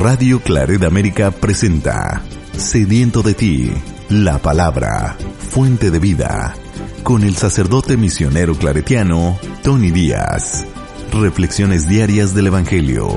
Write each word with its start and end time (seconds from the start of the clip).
Radio 0.00 0.40
Claret 0.40 0.82
América 0.82 1.30
presenta 1.30 2.24
Sediento 2.56 3.20
de 3.20 3.34
ti, 3.34 3.70
la 4.08 4.38
palabra, 4.38 5.18
fuente 5.50 5.90
de 5.90 5.98
vida, 5.98 6.54
con 7.02 7.22
el 7.22 7.36
sacerdote 7.36 7.98
misionero 7.98 8.54
claretiano 8.54 9.38
Tony 9.62 9.90
Díaz. 9.90 10.64
Reflexiones 11.12 11.86
diarias 11.86 12.34
del 12.34 12.46
Evangelio. 12.46 13.08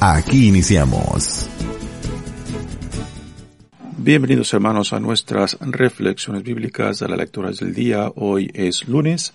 Aquí 0.00 0.48
iniciamos. 0.48 1.48
Bienvenidos 3.96 4.52
hermanos 4.52 4.92
a 4.92 5.00
nuestras 5.00 5.56
reflexiones 5.62 6.42
bíblicas 6.42 6.98
de 6.98 7.08
las 7.08 7.16
lecturas 7.16 7.60
del 7.60 7.72
día. 7.72 8.12
Hoy 8.16 8.50
es 8.52 8.86
lunes 8.86 9.32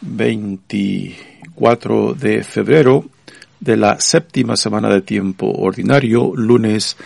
24 0.00 2.14
de 2.14 2.44
febrero 2.44 3.17
de 3.60 3.76
la 3.76 3.98
séptima 3.98 4.56
semana 4.56 4.88
de 4.88 5.02
tiempo 5.02 5.50
ordinario, 5.50 6.32
lunes 6.34 6.96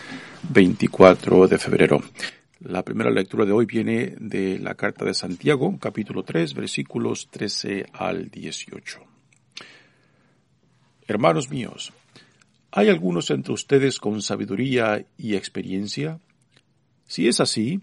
24 0.50 1.48
de 1.48 1.58
febrero. 1.58 2.02
La 2.60 2.82
primera 2.82 3.10
lectura 3.10 3.44
de 3.44 3.52
hoy 3.52 3.66
viene 3.66 4.14
de 4.18 4.58
la 4.58 4.74
carta 4.74 5.04
de 5.04 5.14
Santiago, 5.14 5.76
capítulo 5.80 6.22
3, 6.22 6.54
versículos 6.54 7.28
13 7.30 7.86
al 7.92 8.30
18. 8.30 9.00
Hermanos 11.08 11.50
míos, 11.50 11.92
¿hay 12.70 12.88
algunos 12.88 13.30
entre 13.30 13.54
ustedes 13.54 13.98
con 13.98 14.20
sabiduría 14.20 15.04
y 15.16 15.34
experiencia? 15.34 16.20
Si 17.06 17.28
es 17.28 17.40
así, 17.40 17.80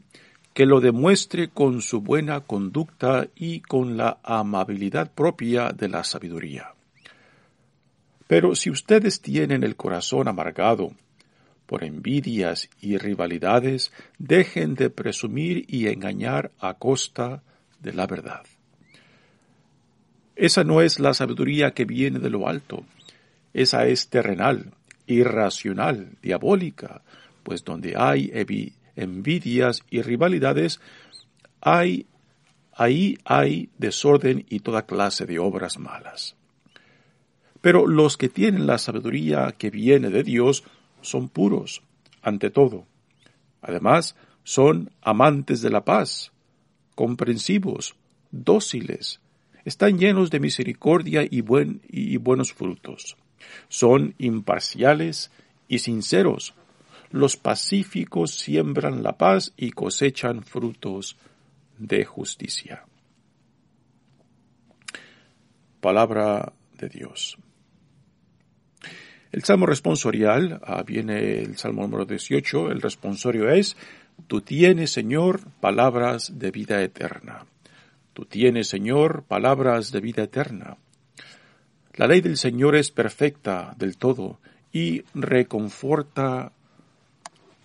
que 0.54 0.66
lo 0.66 0.80
demuestre 0.80 1.50
con 1.50 1.81
su 1.81 2.02
buena 2.02 2.42
conducta 2.42 3.28
y 3.36 3.61
con 3.61 3.98
la 3.98 4.20
amabilidad 4.23 5.11
propia 5.11 5.72
de 5.72 5.89
la 5.89 6.04
sabiduría. 6.04 6.73
Pero 8.30 8.54
si 8.54 8.70
ustedes 8.70 9.22
tienen 9.22 9.64
el 9.64 9.76
corazón 9.76 10.28
amargado 10.28 10.92
por 11.66 11.84
envidias 11.84 12.70
y 12.80 12.98
rivalidades, 12.98 13.92
dejen 14.20 14.76
de 14.76 14.92
presumir 14.92 15.66
y 15.68 15.88
engañar 15.88 16.52
a 16.60 16.76
costa 16.76 17.42
de 17.80 17.92
la 17.92 18.06
verdad. 18.06 18.44
Esa 20.36 20.64
no 20.64 20.82
es 20.82 21.00
la 21.00 21.16
sabiduría 21.16 21.72
que 21.72 21.86
viene 21.86 22.20
de 22.20 22.30
lo 22.30 22.48
alto, 22.48 22.86
esa 23.52 23.88
es 23.88 24.10
terrenal, 24.10 24.74
irracional, 25.08 26.12
diabólica, 26.22 27.02
pues 27.42 27.64
donde 27.64 27.96
hay 27.98 28.32
envidias 28.96 29.82
y 29.90 30.04
rivalidades, 30.04 30.80
hay, 31.62 32.06
ahí 32.74 33.18
hay 33.26 33.72
desorden 33.80 34.46
y 34.50 34.60
toda 34.60 34.86
clase 34.86 35.26
de 35.26 35.40
obras 35.40 35.80
malas. 35.80 36.36
Pero 37.62 37.88
los 37.88 38.18
que 38.18 38.30
tienen 38.30 38.68
la 38.68 38.78
sabiduría 38.78 39.54
que 39.58 39.70
viene 39.70 40.10
de 40.10 40.24
Dios 40.24 40.64
son 41.02 41.30
puros, 41.30 41.82
ante 42.22 42.50
todo. 42.50 42.86
Además, 43.62 44.16
son 44.44 44.92
amantes 45.02 45.62
de 45.62 45.70
la 45.70 45.84
paz, 45.84 46.32
comprensivos, 46.95 47.95
dóciles, 48.32 49.20
están 49.66 50.00
llenos 50.00 50.32
de 50.32 50.39
misericordia 50.39 51.28
y, 51.30 51.42
buen, 51.42 51.82
y 51.88 52.17
buenos 52.17 52.54
frutos. 52.54 53.17
Son 53.67 54.16
imparciales 54.17 55.32
y 55.67 55.80
sinceros. 55.80 56.54
Los 57.12 57.38
pacíficos 57.38 58.32
siembran 58.32 59.04
la 59.04 59.17
paz 59.17 59.54
y 59.58 59.72
cosechan 59.72 60.44
frutos 60.44 61.17
de 61.78 62.06
justicia. 62.06 62.86
Palabra 65.82 66.54
de 66.78 66.89
Dios. 66.89 67.38
El 69.32 69.44
salmo 69.44 69.66
responsorial, 69.67 70.60
ah, 70.64 70.84
viene 70.84 71.40
el 71.40 71.58
salmo 71.58 71.84
número 71.84 72.06
18, 72.06 72.72
el 72.72 72.82
responsorio 72.82 73.50
es, 73.50 73.78
Tú 74.28 74.42
tienes, 74.42 74.92
Señor, 74.92 75.42
palabras 75.62 76.40
de 76.40 76.52
vida 76.52 76.82
eterna. 76.82 77.45
Tú 78.14 78.26
tienes, 78.26 78.68
Señor, 78.68 79.23
palabras 79.23 79.92
de 79.92 80.02
vida 80.02 80.23
eterna. 80.23 80.78
La 81.94 82.08
ley 82.08 82.22
del 82.22 82.38
Señor 82.38 82.76
es 82.76 82.92
perfecta 82.92 83.73
del 83.78 83.98
todo 83.98 84.39
y 84.72 85.04
reconforta 85.14 86.52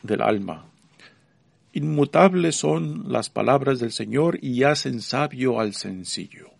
del 0.02 0.22
alma. 0.22 0.66
Inmutables 1.72 2.56
son 2.56 3.12
las 3.12 3.30
palabras 3.30 3.80
del 3.80 3.90
Señor 3.90 4.38
y 4.40 4.62
hacen 4.62 5.00
sabio 5.00 5.60
al 5.60 5.74
sencillo. 5.74 6.50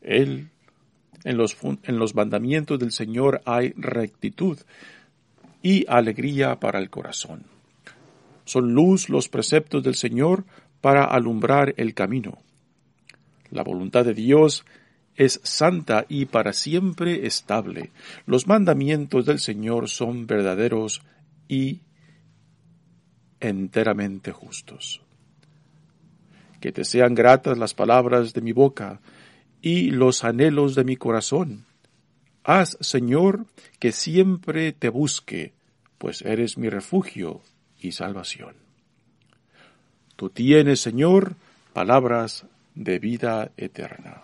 Él 0.00 0.50
en 1.24 1.36
los, 1.36 1.56
en 1.62 1.98
los 1.98 2.14
mandamientos 2.14 2.78
del 2.78 2.92
Señor 2.92 3.42
hay 3.44 3.72
rectitud 3.76 4.58
y 5.62 5.84
alegría 5.88 6.58
para 6.58 6.78
el 6.78 6.90
corazón. 6.90 7.44
Son 8.44 8.72
luz 8.72 9.08
los 9.08 9.28
preceptos 9.28 9.82
del 9.82 9.94
Señor 9.94 10.44
para 10.80 11.04
alumbrar 11.04 11.74
el 11.76 11.94
camino. 11.94 12.38
La 13.50 13.62
voluntad 13.62 14.04
de 14.04 14.14
Dios 14.14 14.64
es 15.16 15.40
santa 15.42 16.06
y 16.08 16.26
para 16.26 16.52
siempre 16.52 17.26
estable. 17.26 17.90
Los 18.26 18.46
mandamientos 18.46 19.26
del 19.26 19.38
Señor 19.38 19.88
son 19.88 20.26
verdaderos 20.26 21.02
y 21.48 21.80
enteramente 23.40 24.32
justos. 24.32 25.02
Que 26.60 26.72
te 26.72 26.84
sean 26.84 27.14
gratas 27.14 27.58
las 27.58 27.74
palabras 27.74 28.32
de 28.32 28.40
mi 28.40 28.52
boca 28.52 29.00
y 29.62 29.90
los 29.90 30.24
anhelos 30.24 30.74
de 30.74 30.84
mi 30.84 30.96
corazón. 30.96 31.64
Haz, 32.44 32.76
Señor, 32.80 33.46
que 33.78 33.92
siempre 33.92 34.72
te 34.72 34.88
busque, 34.88 35.52
pues 35.98 36.22
eres 36.22 36.56
mi 36.56 36.68
refugio 36.68 37.42
y 37.80 37.92
salvación. 37.92 38.54
Tú 40.16 40.30
tienes, 40.30 40.80
Señor, 40.80 41.34
palabras 41.72 42.44
de 42.74 42.98
vida 42.98 43.50
eterna. 43.56 44.22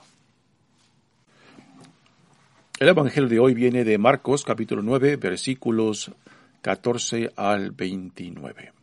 El 2.78 2.88
Evangelio 2.88 3.28
de 3.28 3.38
hoy 3.38 3.54
viene 3.54 3.84
de 3.84 3.96
Marcos 3.96 4.44
capítulo 4.44 4.82
9 4.82 5.16
versículos 5.16 6.10
14 6.60 7.32
al 7.36 7.70
29. 7.70 8.75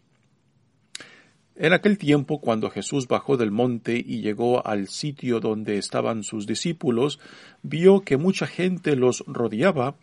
En 1.56 1.72
aquel 1.72 2.00
tiempo, 2.00 2.42
cuando 2.42 2.72
Jesús 2.72 3.08
bajó 3.08 3.38
del 3.38 3.52
monte 3.52 4.04
y 4.04 4.22
llegó 4.22 4.66
al 4.66 4.88
sitio 4.88 5.40
donde 5.40 5.78
estaban 5.78 6.24
sus 6.24 6.48
discípulos, 6.48 7.20
vio 7.62 8.02
que 8.02 8.18
mucha 8.18 8.48
gente 8.48 8.96
los 8.96 9.24
rodeaba 9.28 9.96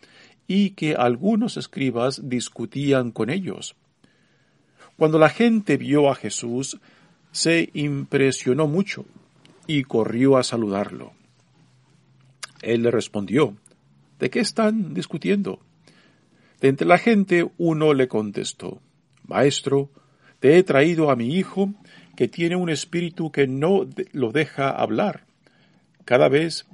y 0.47 0.71
que 0.71 0.95
algunos 0.95 1.57
escribas 1.57 2.29
discutían 2.29 3.11
con 3.11 3.29
ellos. 3.29 3.75
Cuando 4.95 5.19
la 5.19 5.29
gente 5.29 5.75
vio 5.75 6.09
a 6.09 6.15
Jesús, 6.15 6.79
se 7.31 7.69
impresionó 7.73 8.67
mucho 8.67 9.05
y 9.67 9.83
corrió 9.83 10.37
a 10.37 10.43
saludarlo. 10.43 11.11
Él 12.61 12.83
le 12.83 12.91
respondió, 12.91 13.55
¿De 14.19 14.29
qué 14.29 14.39
están 14.39 14.93
discutiendo? 14.93 15.59
De 16.61 16.67
entre 16.67 16.87
la 16.87 16.97
gente 16.97 17.49
uno 17.57 17.93
le 17.93 18.07
contestó, 18.07 18.79
Maestro, 19.27 19.89
te 20.41 20.57
he 20.57 20.63
traído 20.63 21.11
a 21.11 21.15
mi 21.15 21.35
hijo, 21.35 21.71
que 22.17 22.27
tiene 22.27 22.55
un 22.55 22.69
espíritu 22.69 23.31
que 23.31 23.47
no 23.47 23.87
lo 24.11 24.31
deja 24.31 24.71
hablar. 24.71 25.23
Cada 26.03 26.29
vez 26.29 26.65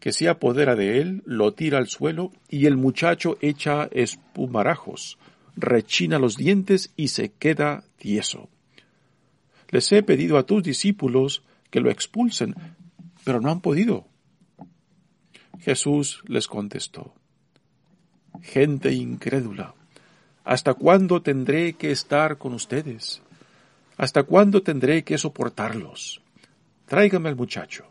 que 0.00 0.12
se 0.12 0.28
apodera 0.28 0.76
de 0.76 1.00
él, 1.00 1.22
lo 1.24 1.54
tira 1.54 1.78
al 1.78 1.88
suelo 1.88 2.30
y 2.50 2.66
el 2.66 2.76
muchacho 2.76 3.38
echa 3.40 3.88
espumarajos, 3.90 5.18
rechina 5.56 6.18
los 6.18 6.36
dientes 6.36 6.92
y 6.94 7.08
se 7.08 7.30
queda 7.30 7.84
tieso. 7.96 8.50
Les 9.70 9.90
he 9.92 10.02
pedido 10.02 10.36
a 10.36 10.44
tus 10.44 10.62
discípulos 10.62 11.42
que 11.70 11.80
lo 11.80 11.90
expulsen, 11.90 12.54
pero 13.24 13.40
no 13.40 13.50
han 13.50 13.62
podido. 13.62 14.06
Jesús 15.58 16.22
les 16.28 16.46
contestó, 16.46 17.14
Gente 18.42 18.92
incrédula, 18.92 19.74
¿Hasta 20.46 20.74
cuándo 20.74 21.22
tendré 21.22 21.72
que 21.72 21.90
estar 21.90 22.38
con 22.38 22.54
ustedes? 22.54 23.20
¿Hasta 23.96 24.22
cuándo 24.22 24.62
tendré 24.62 25.02
que 25.02 25.18
soportarlos? 25.18 26.22
Tráigame 26.86 27.28
al 27.28 27.34
muchacho. 27.34 27.84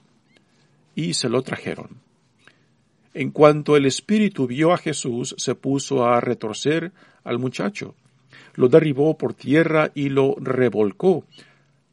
Y 0.95 1.15
se 1.15 1.27
lo 1.27 1.41
trajeron. 1.41 1.99
En 3.13 3.31
cuanto 3.31 3.75
el 3.75 3.85
espíritu 3.85 4.47
vio 4.47 4.71
a 4.71 4.77
Jesús, 4.77 5.35
se 5.37 5.53
puso 5.55 6.05
a 6.05 6.21
retorcer 6.21 6.93
al 7.25 7.39
muchacho. 7.39 7.93
Lo 8.53 8.69
derribó 8.69 9.17
por 9.17 9.33
tierra 9.33 9.91
y 9.93 10.07
lo 10.07 10.35
revolcó, 10.39 11.25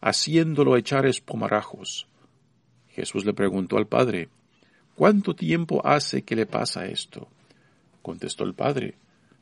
haciéndolo 0.01 0.77
echar 0.77 1.07
espumarajos. 1.07 2.07
Jesús 2.91 3.25
le 3.25 3.35
preguntó 3.35 3.79
al 3.79 3.89
padre, 3.89 4.29
¿Cuánto 4.95 5.35
tiempo 5.35 5.85
hace 5.85 6.23
que 6.23 6.37
le 6.37 6.47
pasa 6.47 6.87
esto? 6.87 7.27
Contestó 8.01 8.45
el 8.45 8.55
padre, 8.55 8.95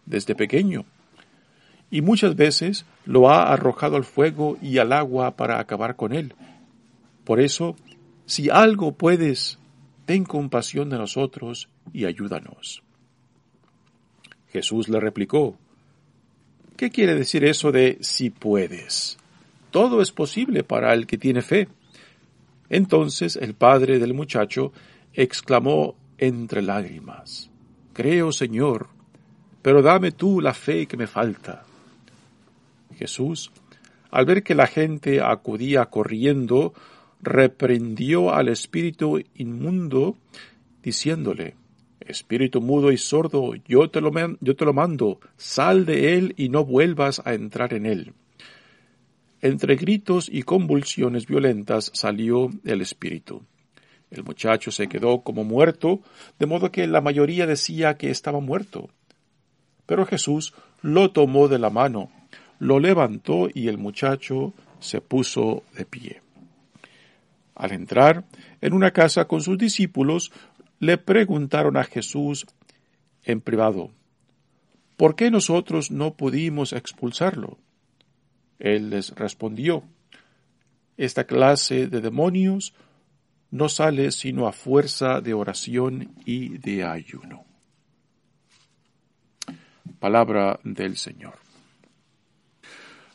desde 0.07 0.35
pequeño. 0.35 0.87
Y 1.91 2.03
muchas 2.03 2.37
veces 2.37 2.85
lo 3.05 3.31
ha 3.31 3.53
arrojado 3.53 3.97
al 3.97 4.05
fuego 4.05 4.57
y 4.63 4.79
al 4.79 4.93
agua 4.93 5.37
para 5.37 5.59
acabar 5.59 5.97
con 5.97 6.13
él. 6.13 6.35
Por 7.25 7.41
eso, 7.41 7.77
si 8.27 8.49
algo 8.49 8.93
puedes, 8.93 9.59
ten 10.07 10.25
compasión 10.25 10.89
de 10.89 10.99
nosotros 10.99 11.69
y 11.93 12.05
ayúdanos. 12.05 12.83
Jesús 14.53 14.89
le 14.89 15.01
replicó, 15.01 15.57
¿qué 16.77 16.91
quiere 16.91 17.15
decir 17.15 17.45
eso 17.45 17.73
de 17.73 17.99
si 18.01 18.31
puedes? 18.31 19.19
Todo 19.71 20.03
es 20.03 20.13
posible 20.13 20.65
para 20.65 20.93
el 20.93 21.07
que 21.07 21.19
tiene 21.19 21.43
fe. 21.43 21.69
Entonces 22.69 23.37
el 23.37 23.55
padre 23.55 23.99
del 23.99 24.15
muchacho 24.15 24.73
exclamó 25.13 25.97
entre 26.19 26.63
lágrimas, 26.63 27.51
Creo, 27.93 28.33
Señor, 28.33 28.89
pero 29.63 29.83
dame 29.83 30.13
tú 30.13 30.41
la 30.41 30.55
fe 30.55 30.87
que 30.87 30.97
me 30.97 31.07
falta. 31.07 31.65
Jesús, 33.01 33.51
al 34.11 34.27
ver 34.27 34.43
que 34.43 34.55
la 34.55 34.67
gente 34.67 35.23
acudía 35.23 35.87
corriendo, 35.87 36.75
reprendió 37.23 38.35
al 38.35 38.49
espíritu 38.49 39.21
inmundo, 39.35 40.17
diciéndole, 40.83 41.55
Espíritu 42.01 42.61
mudo 42.61 42.93
y 42.93 42.99
sordo, 42.99 43.53
yo 43.69 43.91
te, 43.91 44.01
lo, 44.01 44.11
yo 44.41 44.57
te 44.57 44.65
lo 44.65 44.73
mando, 44.73 45.21
sal 45.37 45.85
de 45.87 46.15
él 46.15 46.35
y 46.37 46.49
no 46.49 46.65
vuelvas 46.65 47.23
a 47.25 47.35
entrar 47.35 47.73
en 47.75 47.87
él. 47.87 48.15
Entre 49.43 49.77
gritos 49.77 50.29
y 50.31 50.43
convulsiones 50.43 51.27
violentas 51.27 51.91
salió 51.95 52.51
el 52.65 52.81
espíritu. 52.81 53.43
El 54.11 54.25
muchacho 54.25 54.71
se 54.73 54.89
quedó 54.89 55.23
como 55.23 55.45
muerto, 55.45 56.01
de 56.39 56.47
modo 56.47 56.73
que 56.73 56.87
la 56.87 57.01
mayoría 57.01 57.47
decía 57.47 57.97
que 57.97 58.11
estaba 58.11 58.41
muerto. 58.41 58.91
Pero 59.87 60.05
Jesús 60.05 60.53
lo 60.83 61.13
tomó 61.13 61.49
de 61.49 61.59
la 61.59 61.71
mano, 61.71 62.11
lo 62.61 62.79
levantó 62.79 63.49
y 63.53 63.67
el 63.69 63.79
muchacho 63.79 64.55
se 64.79 65.01
puso 65.01 65.65
de 65.75 65.87
pie. 65.87 66.23
Al 67.55 67.73
entrar 67.73 68.25
en 68.61 68.75
una 68.75 68.93
casa 68.93 69.25
con 69.25 69.41
sus 69.41 69.59
discípulos, 69.59 70.31
le 70.79 70.99
preguntaron 70.99 71.77
a 71.77 71.85
Jesús 71.85 72.47
en 73.25 73.41
privado, 73.41 73.91
¿por 74.97 75.17
qué 75.17 75.31
nosotros 75.31 75.91
no 75.91 76.15
pudimos 76.15 76.73
expulsarlo? 76.73 77.59
Él 78.59 78.91
les 78.91 79.11
respondió, 79.15 79.83
esta 80.99 81.25
clase 81.25 81.87
de 81.87 82.03
demonios 82.03 82.75
no 83.51 83.71
sale 83.71 84.13
sino 84.13 84.47
a 84.47 84.53
fuerza 84.53 85.23
de 85.23 85.33
oración 85.33 86.15
y 86.27 86.59
de 86.59 86.85
ayuno. 86.85 87.45
Palabra 89.99 90.61
del 90.63 90.99
Señor. 90.99 91.50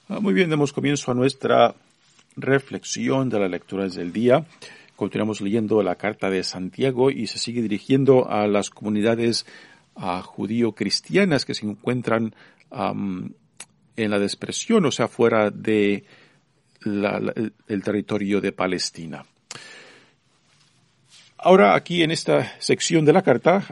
Ah, 0.07 0.19
muy 0.19 0.35
bien, 0.35 0.51
demos 0.51 0.71
comienzo 0.71 1.09
a 1.09 1.15
nuestra 1.15 1.73
reflexión 2.35 3.27
de 3.27 3.39
las 3.39 3.49
lecturas 3.49 3.95
del 3.95 4.13
día. 4.13 4.45
Continuamos 4.95 5.41
leyendo 5.41 5.81
la 5.81 5.95
carta 5.95 6.29
de 6.29 6.43
Santiago 6.43 7.09
y 7.09 7.25
se 7.25 7.39
sigue 7.39 7.63
dirigiendo 7.63 8.29
a 8.29 8.45
las 8.45 8.69
comunidades 8.69 9.47
ah, 9.95 10.21
judío-cristianas 10.21 11.43
que 11.43 11.55
se 11.55 11.65
encuentran 11.65 12.35
en 12.71 14.11
la 14.11 14.19
dispersión, 14.19 14.85
o 14.85 14.91
sea, 14.91 15.07
fuera 15.07 15.49
de 15.49 16.03
el 16.83 17.83
territorio 17.83 18.41
de 18.41 18.51
Palestina. 18.51 19.25
Ahora 21.39 21.73
aquí 21.73 22.03
en 22.03 22.11
esta 22.11 22.59
sección 22.59 23.05
de 23.05 23.13
la 23.13 23.23
carta, 23.23 23.65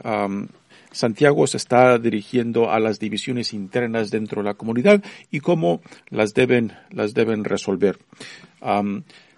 Santiago 0.94 1.46
se 1.48 1.58
está 1.58 1.98
dirigiendo 1.98 2.72
a 2.72 2.80
las 2.80 3.00
divisiones 3.00 3.54
internas 3.54 4.10
dentro 4.10 4.42
de 4.42 4.48
la 4.48 4.54
comunidad 4.54 5.04
y 5.30 5.42
cómo 5.42 5.82
las 6.10 6.34
deben, 6.34 6.72
las 6.92 7.14
deben 7.14 7.44
resolver. 7.44 7.98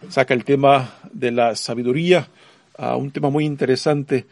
saca 0.10 0.34
el 0.36 0.46
tema 0.46 1.00
de 1.12 1.32
la 1.32 1.56
sabiduría, 1.56 2.30
un 2.78 3.10
tema 3.10 3.32
muy 3.32 3.46
interesante 3.46 4.28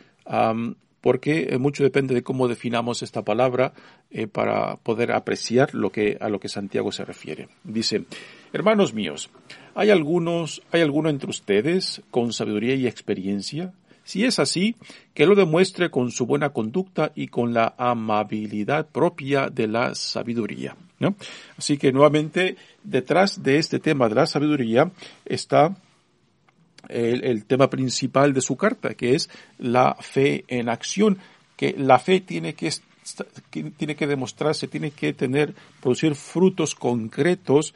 porque 1.03 1.57
mucho 1.59 1.83
depende 1.83 2.13
de 2.13 2.23
cómo 2.23 2.47
definamos 2.47 3.03
esta 3.03 3.23
palabra 3.23 3.73
eh, 4.09 4.27
para 4.27 4.77
poder 4.77 5.11
apreciar 5.11 5.75
lo 5.75 5.91
que, 5.91 6.17
a 6.21 6.29
lo 6.29 6.39
que 6.39 6.47
Santiago 6.47 6.93
se 6.93 7.03
refiere. 7.03 7.49
Dice, 7.65 8.05
hermanos 8.53 8.93
míos, 8.93 9.29
¿hay 9.75 9.89
algunos, 9.89 10.61
hay 10.71 10.79
alguno 10.79 11.09
entre 11.09 11.29
ustedes 11.29 12.01
con 12.09 12.31
sabiduría 12.31 12.75
y 12.75 12.87
experiencia? 12.87 13.73
Si 14.03 14.25
es 14.25 14.39
así, 14.39 14.75
que 15.13 15.25
lo 15.25 15.35
demuestre 15.35 15.89
con 15.89 16.11
su 16.11 16.25
buena 16.25 16.49
conducta 16.49 17.11
y 17.15 17.27
con 17.27 17.53
la 17.53 17.73
amabilidad 17.77 18.87
propia 18.87 19.49
de 19.49 19.67
la 19.67 19.95
sabiduría. 19.95 20.75
Así 21.57 21.77
que 21.77 21.91
nuevamente, 21.91 22.55
detrás 22.83 23.43
de 23.43 23.57
este 23.57 23.79
tema 23.79 24.09
de 24.09 24.15
la 24.15 24.25
sabiduría 24.25 24.91
está 25.25 25.75
el, 26.89 27.23
el, 27.23 27.45
tema 27.45 27.69
principal 27.69 28.33
de 28.33 28.41
su 28.41 28.55
carta, 28.55 28.93
que 28.93 29.15
es 29.15 29.29
la 29.57 29.95
fe 29.99 30.45
en 30.47 30.69
acción, 30.69 31.17
que 31.55 31.75
la 31.77 31.99
fe 31.99 32.19
tiene 32.21 32.53
que, 32.53 32.71
tiene 33.77 33.95
que 33.95 34.07
demostrarse, 34.07 34.67
tiene 34.67 34.91
que 34.91 35.13
tener, 35.13 35.53
producir 35.81 36.15
frutos 36.15 36.75
concretos 36.75 37.73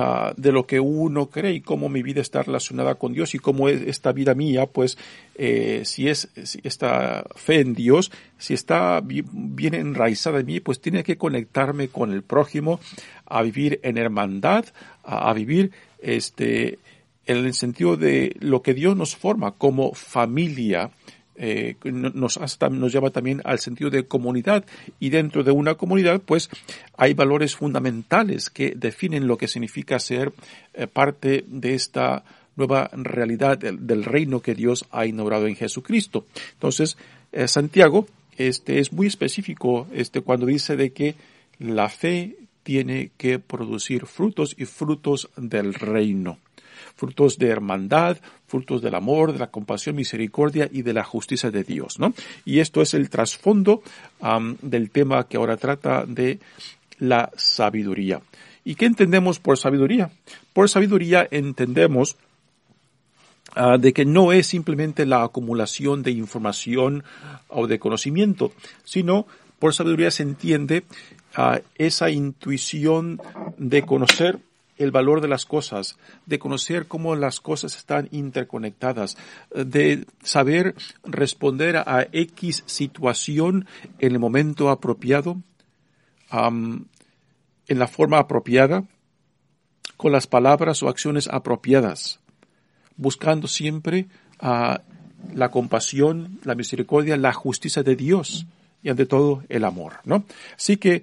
Ah, 0.00 0.32
de 0.36 0.52
lo 0.52 0.64
que 0.64 0.78
uno 0.78 1.28
cree 1.28 1.54
y 1.54 1.60
cómo 1.60 1.88
mi 1.88 2.04
vida 2.04 2.20
está 2.20 2.44
relacionada 2.44 2.94
con 2.94 3.14
Dios 3.14 3.34
y 3.34 3.40
cómo 3.40 3.68
es 3.68 3.82
esta 3.82 4.12
vida 4.12 4.32
mía, 4.32 4.66
pues 4.66 4.96
eh, 5.34 5.82
si 5.84 6.08
es 6.08 6.28
esta 6.62 7.26
fe 7.34 7.58
en 7.58 7.74
Dios, 7.74 8.12
si 8.38 8.54
está 8.54 9.00
bien 9.02 9.74
enraizada 9.74 10.38
en 10.38 10.46
mí, 10.46 10.60
pues 10.60 10.80
tiene 10.80 11.02
que 11.02 11.18
conectarme 11.18 11.88
con 11.88 12.12
el 12.12 12.22
prójimo, 12.22 12.78
a 13.26 13.42
vivir 13.42 13.80
en 13.82 13.98
hermandad, 13.98 14.66
a, 15.02 15.30
a 15.30 15.32
vivir 15.32 15.72
este 16.00 16.78
en 17.26 17.38
el 17.38 17.54
sentido 17.54 17.96
de 17.96 18.36
lo 18.38 18.62
que 18.62 18.74
Dios 18.74 18.96
nos 18.96 19.16
forma 19.16 19.50
como 19.50 19.94
familia, 19.94 20.92
eh, 21.40 21.76
nos, 21.84 22.36
hasta, 22.36 22.68
nos 22.68 22.92
lleva 22.92 23.10
también 23.10 23.40
al 23.44 23.60
sentido 23.60 23.90
de 23.90 24.06
comunidad 24.06 24.64
y 24.98 25.10
dentro 25.10 25.44
de 25.44 25.52
una 25.52 25.76
comunidad 25.76 26.20
pues 26.20 26.50
hay 26.96 27.14
valores 27.14 27.54
fundamentales 27.54 28.50
que 28.50 28.74
definen 28.74 29.28
lo 29.28 29.38
que 29.38 29.46
significa 29.46 30.00
ser 30.00 30.32
eh, 30.74 30.88
parte 30.88 31.44
de 31.46 31.74
esta 31.74 32.24
nueva 32.56 32.90
realidad 32.92 33.56
del, 33.56 34.04
reino 34.04 34.40
que 34.40 34.56
Dios 34.56 34.84
ha 34.90 35.06
inaugurado 35.06 35.46
en 35.46 35.54
Jesucristo. 35.54 36.26
Entonces, 36.54 36.98
eh, 37.30 37.46
Santiago 37.46 38.08
este, 38.36 38.80
es 38.80 38.92
muy 38.92 39.06
específico 39.06 39.86
este, 39.92 40.22
cuando 40.22 40.46
dice 40.46 40.76
de 40.76 40.90
que 40.90 41.14
la 41.60 41.88
fe 41.88 42.34
tiene 42.64 43.12
que 43.16 43.38
producir 43.38 44.06
frutos 44.06 44.56
y 44.58 44.64
frutos 44.64 45.30
del 45.36 45.72
reino 45.72 46.38
frutos 46.98 47.38
de 47.38 47.46
hermandad, 47.46 48.18
frutos 48.48 48.82
del 48.82 48.96
amor, 48.96 49.32
de 49.32 49.38
la 49.38 49.52
compasión, 49.52 49.94
misericordia 49.94 50.68
y 50.70 50.82
de 50.82 50.92
la 50.92 51.04
justicia 51.04 51.48
de 51.52 51.62
Dios, 51.62 52.00
¿no? 52.00 52.12
Y 52.44 52.58
esto 52.58 52.82
es 52.82 52.92
el 52.92 53.08
trasfondo 53.08 53.82
del 54.60 54.90
tema 54.90 55.28
que 55.28 55.36
ahora 55.36 55.56
trata 55.56 56.04
de 56.04 56.40
la 56.98 57.30
sabiduría. 57.36 58.20
¿Y 58.64 58.74
qué 58.74 58.86
entendemos 58.86 59.38
por 59.38 59.56
sabiduría? 59.58 60.10
Por 60.52 60.68
sabiduría 60.68 61.26
entendemos 61.30 62.16
ah, 63.54 63.78
de 63.78 63.92
que 63.92 64.04
no 64.04 64.32
es 64.32 64.48
simplemente 64.48 65.06
la 65.06 65.22
acumulación 65.22 66.02
de 66.02 66.10
información 66.10 67.04
o 67.46 67.68
de 67.68 67.78
conocimiento, 67.78 68.52
sino 68.82 69.28
por 69.60 69.72
sabiduría 69.72 70.10
se 70.10 70.24
entiende 70.24 70.82
ah, 71.36 71.60
esa 71.76 72.10
intuición 72.10 73.20
de 73.56 73.82
conocer 73.82 74.40
el 74.78 74.90
valor 74.90 75.20
de 75.20 75.28
las 75.28 75.44
cosas, 75.44 75.96
de 76.26 76.38
conocer 76.38 76.86
cómo 76.86 77.16
las 77.16 77.40
cosas 77.40 77.76
están 77.76 78.08
interconectadas, 78.12 79.16
de 79.54 80.06
saber 80.22 80.74
responder 81.04 81.76
a 81.76 82.06
X 82.12 82.62
situación 82.66 83.66
en 83.98 84.12
el 84.12 84.18
momento 84.18 84.70
apropiado, 84.70 85.36
en 86.30 86.86
la 87.68 87.86
forma 87.88 88.18
apropiada, 88.18 88.84
con 89.96 90.12
las 90.12 90.26
palabras 90.26 90.82
o 90.82 90.88
acciones 90.88 91.28
apropiadas, 91.28 92.20
buscando 92.96 93.48
siempre 93.48 94.06
la 94.40 95.50
compasión, 95.50 96.38
la 96.44 96.54
misericordia, 96.54 97.16
la 97.16 97.32
justicia 97.32 97.82
de 97.82 97.96
Dios 97.96 98.46
y 98.82 98.90
ante 98.90 99.06
todo 99.06 99.42
el 99.48 99.64
amor, 99.64 99.94
¿no? 100.04 100.24
Así 100.56 100.76
que 100.76 101.02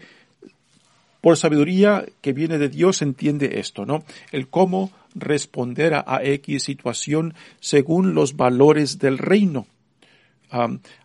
por 1.26 1.38
sabiduría 1.38 2.06
que 2.22 2.34
viene 2.34 2.60
de 2.60 2.70
Dios 2.70 3.02
entiende 3.02 3.58
esto, 3.60 3.84
¿no? 3.84 4.04
El 4.32 4.48
cómo 4.48 4.92
responder 5.16 5.96
a, 5.96 6.20
X 6.22 6.62
situación 6.62 7.34
según 7.60 8.14
los 8.14 8.36
valores 8.36 9.00
del 9.00 9.18
reino. 9.18 9.66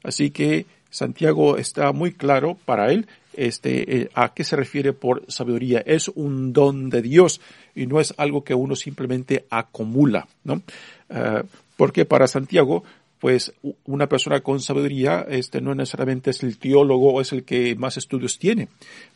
así 0.03 0.31
que 0.31 0.67
Santiago 0.91 1.57
está 1.57 1.93
muy 1.93 2.13
claro 2.13 2.59
para 2.67 2.93
él 2.93 3.09
este, 3.33 3.97
eh, 3.97 4.11
a 4.13 4.35
qué 4.35 4.45
se 4.45 4.57
refiere 4.57 4.93
por 4.93 5.25
sabiduría. 5.29 5.83
Es 5.87 6.09
un 6.09 6.53
don 6.53 6.91
de 6.91 7.01
Dios 7.01 7.41
y 7.75 7.87
no 7.87 7.99
es 7.99 8.13
algo 8.19 8.45
que 8.45 8.53
uno 8.53 8.77
simplemente 8.77 9.47
acumula, 9.49 10.29
¿no? 10.45 10.61
Ah, 11.09 11.45
porque 11.79 12.05
para 12.05 12.29
Santiago, 12.29 12.85
pues 13.21 13.53
una 13.85 14.09
persona 14.09 14.41
con 14.41 14.61
sabiduría, 14.61 15.27
este 15.29 15.61
no 15.61 15.75
necesariamente 15.75 16.31
es 16.31 16.43
el 16.43 16.59
teólogo 16.59 17.13
o 17.13 17.21
es 17.21 17.33
el 17.33 17.45
que 17.45 17.77
más 17.77 17.99
estudios 17.99 18.39
tiene, 18.39 18.69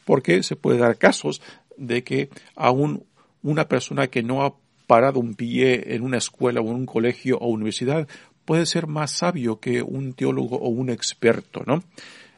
porque 0.05 0.43
se 0.43 0.57
puede 0.57 0.79
dar 0.79 0.99
casos 0.99 1.41
de 1.79 2.05
que 2.05 2.29
aún 2.55 3.05
una 3.43 3.67
persona 3.67 4.09
que 4.09 4.23
no 4.23 4.45
ha 4.45 4.55
parado 4.87 5.21
un 5.21 5.35
pie 5.35 5.95
en 5.95 6.03
una 6.03 6.19
escuela 6.19 6.61
o 6.61 6.69
en 6.69 6.75
un 6.75 6.87
colegio 6.87 7.39
o 7.39 7.49
universidad 7.49 8.07
puede 8.45 8.67
ser 8.67 8.87
más 8.87 9.11
sabio 9.11 9.59
que 9.59 9.81
un 9.81 10.13
teólogo 10.13 10.57
o 10.57 10.69
un 10.69 10.91
experto, 10.91 11.63
¿no? 11.67 11.83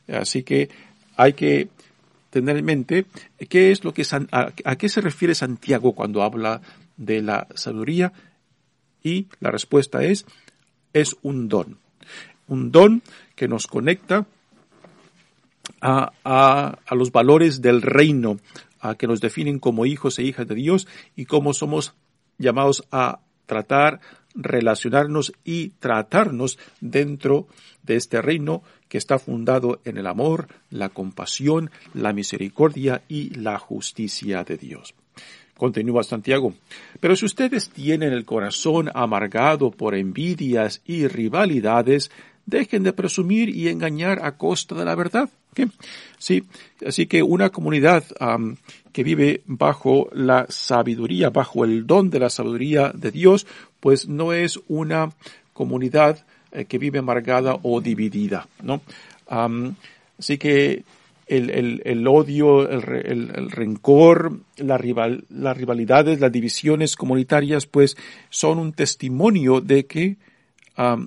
Así 0.07 0.45
que 0.45 0.69
hay 1.17 1.33
que 1.33 1.69
tener 2.31 2.59
en 2.59 2.65
mente 2.65 3.07
qué 3.49 3.73
es 3.73 3.83
lo 3.83 3.93
que 3.93 4.05
a, 4.31 4.53
a 4.65 4.77
qué 4.77 4.89
se 4.89 5.01
refiere 5.01 5.35
Santiago 5.35 5.95
cuando 5.95 6.23
habla 6.23 6.61
de 6.97 7.23
la 7.23 7.49
sabiduría 7.57 8.13
y 9.03 9.27
la 9.41 9.51
respuesta 9.51 10.05
es 10.05 10.27
es 10.97 11.17
un 11.23 11.49
don. 11.49 11.79
Un 12.49 12.73
don 12.73 13.03
que 13.35 13.49
nos 13.49 13.67
conecta 13.67 14.27
a, 15.81 16.13
a, 16.25 16.79
a 16.87 16.95
los 16.95 17.13
valores 17.13 17.61
del 17.61 17.83
reino, 17.83 18.39
a 18.81 18.95
que 18.95 19.07
nos 19.07 19.21
definen 19.21 19.59
como 19.59 19.85
hijos 19.85 20.19
e 20.19 20.23
hijas 20.23 20.49
de 20.49 20.55
Dios 20.55 20.89
y 21.15 21.27
cómo 21.27 21.53
somos 21.53 21.95
llamados 22.39 22.85
a 22.91 23.21
tratar, 23.45 24.01
relacionarnos 24.35 25.33
y 25.45 25.71
tratarnos 25.81 26.59
dentro 26.81 27.47
de 27.83 27.97
este 27.97 28.23
reino 28.23 28.63
que 28.89 28.99
está 28.99 29.19
fundado 29.19 29.81
en 29.85 29.99
el 29.99 30.07
amor, 30.07 30.49
la 30.71 30.89
compasión, 30.89 31.71
la 31.93 32.13
misericordia 32.13 33.03
y 33.07 33.31
la 33.31 33.59
justicia 33.59 34.45
de 34.45 34.57
Dios. 34.57 34.95
Continúa 35.57 36.03
Santiago. 36.03 36.55
Pero 37.01 37.17
si 37.17 37.25
ustedes 37.25 37.71
tienen 37.71 38.13
el 38.13 38.25
corazón 38.25 38.91
amargado 38.95 39.71
por 39.71 39.95
envidias 39.95 40.83
y 40.85 41.07
rivalidades, 41.09 42.11
dejen 42.45 42.83
de 42.83 42.93
presumir 42.93 43.49
y 43.49 43.69
engañar 43.69 44.25
a 44.25 44.37
costa 44.37 44.75
de 44.75 44.85
la 44.85 44.95
verdad. 44.95 45.29
Sí, 46.19 46.45
así 46.87 47.07
que 47.07 47.23
una 47.23 47.49
comunidad 47.49 48.05
que 48.93 49.03
vive 49.03 49.43
bajo 49.47 50.09
la 50.13 50.47
sabiduría, 50.49 51.31
bajo 51.31 51.65
el 51.65 51.87
don 51.87 52.11
de 52.11 52.21
la 52.21 52.31
sabiduría 52.31 52.93
de 52.95 53.11
Dios, 53.11 53.47
pues 53.81 54.07
no 54.09 54.33
es 54.35 54.61
una 54.69 55.13
comunidad 55.53 56.25
eh, 56.53 56.67
que 56.67 56.79
vive 56.79 56.99
amargada 56.99 57.59
o 57.63 57.81
dividida, 57.81 58.49
¿no? 58.63 58.83
así 60.19 60.39
que 60.39 60.85
el, 61.27 61.83
el, 61.85 62.07
odio, 62.07 62.69
el, 62.69 63.33
el, 63.35 63.51
rencor, 63.51 64.41
rival, 64.57 65.25
las 65.29 65.57
rivalidades, 65.57 66.21
las 66.21 66.31
divisiones 66.31 66.97
comunitarias, 66.97 67.67
pues 67.67 67.97
son 68.31 68.59
un 68.59 68.73
testimonio 68.73 69.61
de 69.61 69.87
que 69.87 70.17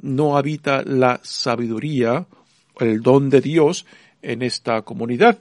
no 0.02 0.36
habita 0.36 0.84
la 0.84 1.20
sabiduría, 1.24 2.26
el 2.80 3.02
don 3.02 3.30
de 3.30 3.42
Dios 3.42 3.86
en 4.22 4.42
esta 4.42 4.82
comunidad, 4.82 5.40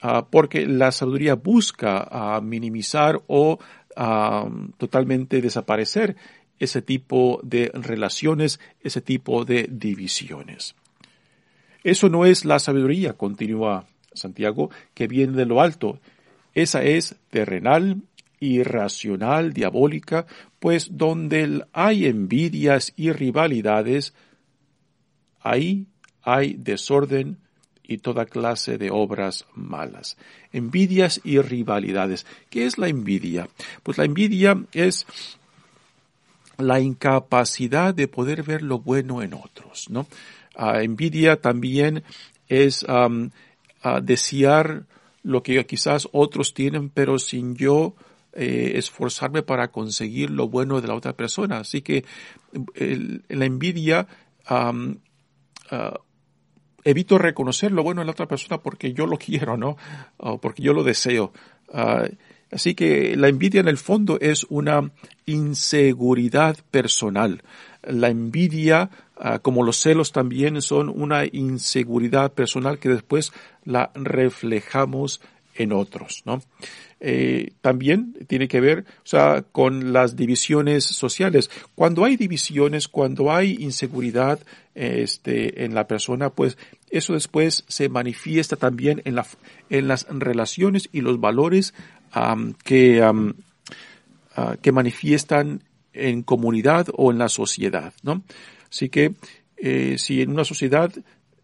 ah, 0.00 0.26
porque 0.30 0.66
la 0.66 0.92
sabiduría 0.92 1.34
busca 1.34 2.06
ah, 2.10 2.40
minimizar 2.40 3.20
o 3.26 3.58
totalmente 4.76 5.40
desaparecer 5.40 6.16
ese 6.58 6.82
tipo 6.82 7.38
de 7.44 7.70
relaciones, 7.74 8.58
ese 8.80 9.00
tipo 9.00 9.44
de 9.44 9.68
divisiones. 9.70 10.74
Eso 11.84 12.08
no 12.08 12.24
es 12.24 12.44
la 12.44 12.58
sabiduría, 12.58 13.12
continúa 13.12 13.86
Santiago, 14.14 14.70
que 14.94 15.06
viene 15.06 15.36
de 15.36 15.46
lo 15.46 15.60
alto. 15.60 16.00
Esa 16.54 16.82
es 16.82 17.16
terrenal, 17.30 18.02
irracional, 18.40 19.52
diabólica, 19.52 20.26
pues 20.58 20.96
donde 20.96 21.64
hay 21.72 22.06
envidias 22.06 22.92
y 22.96 23.12
rivalidades, 23.12 24.14
ahí 25.40 25.86
hay 26.22 26.54
desorden 26.54 27.38
y 27.86 27.98
toda 27.98 28.24
clase 28.26 28.78
de 28.78 28.90
obras 28.90 29.44
malas. 29.54 30.16
Envidias 30.52 31.20
y 31.22 31.40
rivalidades. 31.40 32.26
¿Qué 32.48 32.66
es 32.66 32.78
la 32.78 32.88
envidia? 32.88 33.48
Pues 33.82 33.98
la 33.98 34.04
envidia 34.04 34.64
es 34.72 35.06
la 36.56 36.80
incapacidad 36.80 37.94
de 37.94 38.08
poder 38.08 38.42
ver 38.42 38.62
lo 38.62 38.78
bueno 38.78 39.22
en 39.22 39.34
otros, 39.34 39.90
¿no? 39.90 40.06
Ah, 40.56 40.82
envidia 40.82 41.40
también 41.40 42.04
es 42.48 42.86
a 43.84 44.00
desear 44.00 44.86
lo 45.22 45.42
que 45.42 45.64
quizás 45.66 46.08
otros 46.12 46.54
tienen, 46.54 46.88
pero 46.88 47.18
sin 47.18 47.54
yo 47.54 47.94
eh, 48.32 48.72
esforzarme 48.76 49.42
para 49.42 49.68
conseguir 49.68 50.30
lo 50.30 50.48
bueno 50.48 50.80
de 50.80 50.88
la 50.88 50.94
otra 50.94 51.12
persona. 51.12 51.58
Así 51.58 51.82
que 51.82 52.04
la 53.28 53.44
envidia 53.44 54.06
ah, 54.46 54.72
evito 56.84 57.18
reconocer 57.18 57.72
lo 57.72 57.82
bueno 57.82 58.02
de 58.02 58.06
la 58.06 58.12
otra 58.12 58.28
persona 58.28 58.62
porque 58.62 58.92
yo 58.92 59.06
lo 59.06 59.18
quiero, 59.18 59.56
¿no? 59.56 59.76
O 60.18 60.40
porque 60.40 60.62
yo 60.62 60.72
lo 60.72 60.84
deseo. 60.84 61.32
Ah, 61.72 62.06
así 62.50 62.74
que 62.74 63.16
la 63.16 63.28
envidia 63.28 63.60
en 63.60 63.68
el 63.68 63.78
fondo 63.78 64.18
es 64.20 64.44
una 64.48 64.92
inseguridad 65.26 66.56
personal. 66.70 67.42
La 67.86 68.08
envidia 68.08 68.90
Ah, 69.16 69.38
como 69.38 69.62
los 69.62 69.76
celos 69.76 70.10
también 70.10 70.60
son 70.60 70.88
una 70.88 71.24
inseguridad 71.24 72.32
personal 72.32 72.80
que 72.80 72.88
después 72.88 73.32
la 73.64 73.92
reflejamos 73.94 75.20
en 75.54 75.72
otros, 75.72 76.22
¿no? 76.26 76.42
Eh, 76.98 77.52
también 77.60 78.14
tiene 78.26 78.48
que 78.48 78.60
ver, 78.60 78.80
o 78.80 79.06
sea, 79.06 79.42
con 79.42 79.92
las 79.92 80.16
divisiones 80.16 80.84
sociales. 80.84 81.48
Cuando 81.76 82.04
hay 82.04 82.16
divisiones, 82.16 82.88
cuando 82.88 83.30
hay 83.30 83.56
inseguridad, 83.60 84.40
este, 84.74 85.64
en 85.64 85.74
la 85.74 85.86
persona, 85.86 86.30
pues 86.30 86.58
eso 86.90 87.12
después 87.12 87.64
se 87.68 87.88
manifiesta 87.88 88.56
también 88.56 89.00
en 89.04 89.14
la, 89.14 89.26
en 89.70 89.86
las 89.86 90.08
relaciones 90.10 90.88
y 90.90 91.02
los 91.02 91.20
valores 91.20 91.72
que, 92.64 93.02
ah, 93.02 94.56
que 94.60 94.72
manifiestan 94.72 95.62
en 95.94 96.22
comunidad 96.22 96.88
o 96.92 97.10
en 97.10 97.18
la 97.18 97.28
sociedad, 97.28 97.94
¿no? 98.02 98.22
Así 98.70 98.88
que 98.88 99.14
eh, 99.56 99.96
si 99.98 100.20
en 100.20 100.30
una 100.30 100.44
sociedad 100.44 100.92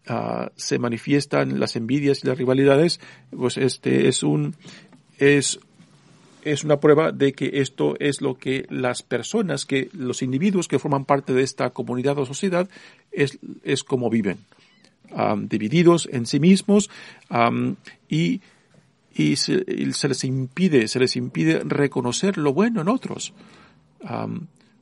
ah, 0.07 0.51
se 0.55 0.77
manifiestan 0.79 1.59
las 1.59 1.75
envidias 1.75 2.23
y 2.23 2.27
las 2.27 2.37
rivalidades, 2.37 2.99
pues 3.31 3.57
este 3.57 4.07
es 4.07 4.23
un 4.23 4.55
es 5.17 5.59
es 6.43 6.63
una 6.63 6.79
prueba 6.79 7.11
de 7.11 7.33
que 7.33 7.51
esto 7.61 7.95
es 7.99 8.21
lo 8.21 8.35
que 8.35 8.65
las 8.69 9.03
personas, 9.03 9.65
que 9.65 9.89
los 9.93 10.21
individuos 10.21 10.67
que 10.67 10.79
forman 10.79 11.05
parte 11.05 11.33
de 11.33 11.43
esta 11.43 11.69
comunidad 11.69 12.17
o 12.17 12.25
sociedad 12.25 12.69
es, 13.11 13.39
es 13.63 13.83
como 13.83 14.09
viven, 14.09 14.39
divididos 15.43 16.07
en 16.11 16.25
sí 16.25 16.39
mismos 16.39 16.89
y, 18.09 18.41
y, 19.13 19.35
se, 19.35 19.63
les 19.65 20.23
impide, 20.23 20.87
se 20.87 20.99
les 20.99 21.15
impide 21.15 21.61
reconocer 21.63 22.37
lo 22.37 22.53
bueno 22.53 22.81
en 22.81 22.87
otros, 22.87 23.33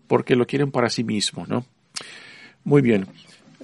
porque 0.07 0.35
lo 0.35 0.47
quieren 0.47 0.71
para 0.71 0.89
sí 0.89 1.03
mismos, 1.03 1.47
¿no? 1.49 1.65
Muy 2.63 2.81
bien, 2.81 3.07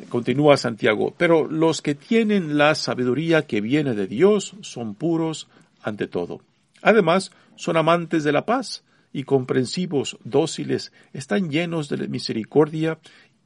continúa 0.10 0.58
Santiago, 0.58 1.14
pero 1.18 1.48
los 1.48 1.82
que 1.82 1.96
tienen 1.96 2.58
la 2.58 2.76
sabiduría 2.76 3.46
que 3.46 3.62
viene 3.62 3.94
de 3.94 4.08
Dios 4.08 4.56
son 4.62 4.96
puros 4.96 5.48
ante 5.82 6.08
todo. 6.08 6.42
Además, 6.82 7.32
son 7.56 7.78
amantes 7.78 8.24
de 8.24 8.32
la 8.32 8.46
paz 8.46 8.84
y 9.14 9.24
comprensivos, 9.24 10.18
dóciles, 10.24 10.92
están 11.14 11.50
llenos 11.50 11.88
de 11.90 12.08
misericordia 12.08 13.00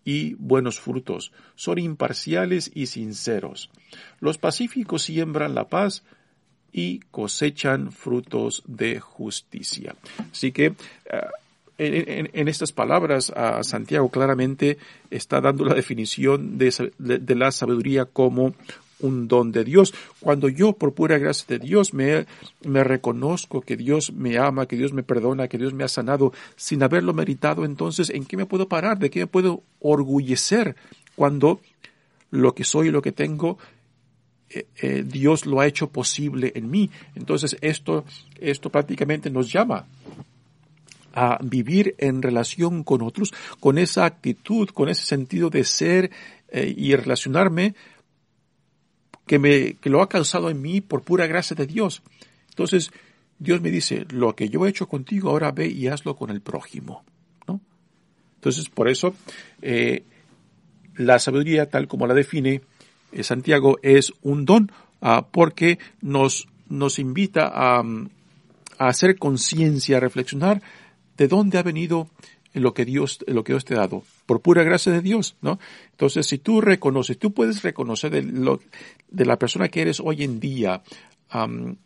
y 0.04 0.34
buenos 0.36 0.80
frutos, 0.80 1.32
son 1.56 1.78
imparciales 1.78 2.72
y 2.74 2.88
sinceros. 2.88 3.70
Los 4.20 4.38
pacíficos 4.38 5.04
siembran 5.04 5.54
la 5.54 5.68
paz 5.68 6.04
y 6.72 7.00
cosechan 7.12 7.92
frutos 7.92 8.64
de 8.66 9.00
justicia. 9.00 9.96
Así 10.32 10.52
que 10.52 10.74
en, 11.80 12.48
estas 12.48 12.72
palabras 12.72 13.32
a 13.32 13.64
Santiago 13.64 14.10
claramente 14.10 14.78
está 15.10 15.40
dando 15.40 15.64
la 15.64 15.74
definición 15.74 16.58
de, 16.58 16.92
la 17.36 17.52
sabiduría 17.52 18.06
como 18.06 18.54
un 19.00 19.30
don 19.30 19.54
de 19.54 19.64
Dios. 19.64 19.94
Cuando 20.20 20.50
yo, 20.50 20.74
por 20.74 20.94
pura 20.94 21.18
gracia 21.18 21.46
de 21.48 21.60
Dios, 21.60 21.94
me, 21.94 22.26
me 22.66 22.84
reconozco 22.84 23.62
que 23.62 23.78
Dios 23.78 24.12
me 24.12 24.38
ama, 24.38 24.66
que 24.66 24.76
Dios 24.76 24.92
me 24.92 25.04
perdona, 25.04 25.48
que 25.48 25.58
Dios 25.58 25.74
me 25.74 25.86
ha 25.86 25.88
sanado 25.88 26.34
sin 26.58 26.84
haberlo 26.84 27.14
meritado, 27.14 27.64
entonces, 27.64 28.10
¿en 28.10 28.26
qué 28.26 28.36
me 28.36 28.46
puedo 28.46 28.68
parar? 28.68 29.00
¿De 29.00 29.10
qué 29.10 29.22
me 29.22 29.28
puedo 29.28 29.64
orgullecer 29.80 30.76
cuando 31.16 31.62
lo 32.30 32.54
que 32.54 32.66
soy 32.66 32.90
y 32.90 32.92
lo 32.92 33.02
que 33.02 33.14
tengo 33.14 33.58
eh, 34.50 34.66
eh, 34.82 35.04
Dios 35.06 35.46
lo 35.46 35.60
ha 35.60 35.68
hecho 35.68 35.90
posible 35.90 36.52
en 36.56 36.72
mí. 36.72 36.90
Entonces 37.16 37.56
esto, 37.62 38.04
esto 38.40 38.70
prácticamente 38.72 39.30
nos 39.30 39.52
llama 39.52 39.86
a 41.14 41.40
vivir 41.42 41.96
en 41.98 42.22
relación 42.22 42.84
con 42.84 43.02
otros, 43.02 43.34
con 43.60 43.78
esa 43.78 44.06
actitud, 44.06 44.70
con 44.70 44.90
ese 44.90 45.06
sentido 45.06 45.50
de 45.50 45.64
ser 45.64 46.12
eh, 46.50 46.74
y 46.76 46.96
relacionarme 46.96 47.76
que, 49.26 49.40
me, 49.40 49.74
que 49.76 49.90
lo 49.90 50.02
ha 50.02 50.10
causado 50.10 50.50
en 50.50 50.62
mí 50.62 50.82
por 50.82 51.04
pura 51.04 51.28
gracia 51.28 51.56
de 51.56 51.68
Dios. 51.68 52.02
Entonces, 52.50 52.92
Dios 53.38 53.62
me 53.62 53.72
dice, 53.72 54.06
lo 54.10 54.36
que 54.36 54.50
yo 54.50 54.66
he 54.66 54.70
hecho 54.70 54.88
contigo, 54.88 55.30
ahora 55.30 55.52
ve 55.52 55.68
y 55.68 55.88
hazlo 55.88 56.16
con 56.16 56.30
el 56.30 56.42
prójimo. 56.42 57.04
¿no? 57.48 57.62
Entonces, 58.36 58.70
por 58.70 58.90
eso, 58.90 59.14
eh, 59.62 60.04
la 60.96 61.20
sabiduría, 61.20 61.70
tal 61.70 61.88
como 61.88 62.08
la 62.08 62.14
define 62.14 62.62
eh, 63.12 63.24
Santiago, 63.24 63.78
es 63.82 64.12
un 64.24 64.46
don, 64.46 64.72
ah, 65.02 65.28
porque 65.32 65.80
nos, 66.02 66.48
nos 66.68 67.00
invita 67.00 67.48
a, 67.54 67.80
a 67.80 68.88
hacer 68.88 69.18
conciencia, 69.18 69.98
a 69.98 70.00
reflexionar 70.02 70.62
de 71.20 71.28
dónde 71.28 71.58
ha 71.58 71.64
venido 71.64 72.08
lo 72.54 72.74
que 72.74 72.86
Dios, 72.86 73.20
lo 73.28 73.44
que 73.44 73.54
Dios 73.54 73.66
te 73.66 73.76
ha 73.76 73.80
dado, 73.80 74.04
por 74.26 74.42
pura 74.42 74.64
gracia 74.64 74.92
de 74.92 75.02
Dios, 75.02 75.36
¿no? 75.42 75.60
Entonces, 75.92 76.26
si 76.26 76.40
tú 76.40 76.62
reconoces, 76.62 77.20
tú 77.20 77.34
puedes 77.34 77.62
reconocer 77.62 78.10
de, 78.10 79.26
la 79.26 79.38
persona 79.38 79.68
que 79.68 79.82
eres 79.82 80.00
hoy 80.00 80.24
en 80.24 80.40
día, 80.40 80.82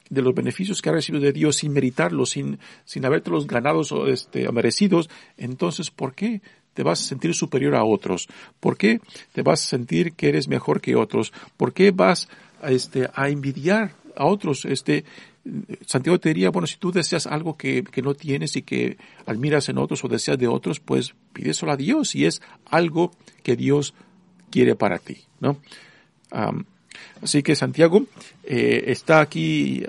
de 0.10 0.22
los 0.22 0.36
beneficios 0.36 0.82
que 0.82 0.90
has 0.90 0.96
recibido 0.96 1.26
de 1.26 1.34
Dios 1.34 1.58
sin 1.58 1.74
meritarlos, 1.74 2.30
sin, 2.30 2.60
sin 2.86 3.04
los 3.04 3.48
ganados 3.48 3.92
o 3.92 4.08
este, 4.08 4.50
merecidos, 4.52 5.10
entonces, 5.36 5.90
¿por 5.90 6.14
qué 6.14 6.42
te 6.76 6.84
vas 6.84 7.02
a 7.02 7.06
sentir 7.06 7.34
superior 7.34 7.76
a 7.76 7.84
otros? 7.84 8.30
¿Por 8.60 8.78
qué 8.78 9.02
te 9.34 9.42
vas 9.42 9.64
a 9.66 9.68
sentir 9.68 10.14
que 10.14 10.30
eres 10.30 10.48
mejor 10.48 10.80
que 10.80 10.96
otros? 10.96 11.34
¿Por 11.58 11.74
qué 11.74 11.90
vas 11.90 12.30
a, 12.62 12.72
este, 12.72 13.10
a 13.14 13.30
envidiar 13.30 13.96
a 14.16 14.26
otros? 14.26 14.64
Este, 14.64 15.04
Santiago 15.86 16.20
te 16.20 16.30
diría, 16.30 16.52
bueno, 16.52 16.68
si 16.68 16.78
tú 16.78 16.92
deseas 16.92 17.28
algo 17.28 17.58
que, 17.58 17.84
que, 17.84 18.02
no 18.02 18.14
tienes 18.14 18.56
y 18.56 18.62
que 18.62 18.98
admiras 19.26 19.68
en 19.68 19.78
otros 19.78 20.04
o 20.04 20.08
deseas 20.08 20.38
de 20.38 20.48
otros, 20.48 20.80
pues 20.80 21.16
pídeselo 21.34 21.72
a 21.72 21.78
Dios 21.78 22.16
y 22.16 22.26
es 22.26 22.42
algo 22.66 23.12
que 23.44 23.56
Dios 23.58 23.94
quiere 24.50 24.76
para 24.76 25.00
ti, 25.00 25.18
¿no? 25.40 25.58
así 27.22 27.44
que 27.44 27.56
Santiago 27.56 28.06
eh, 28.44 28.86
está 28.88 29.22
aquí 29.22 29.84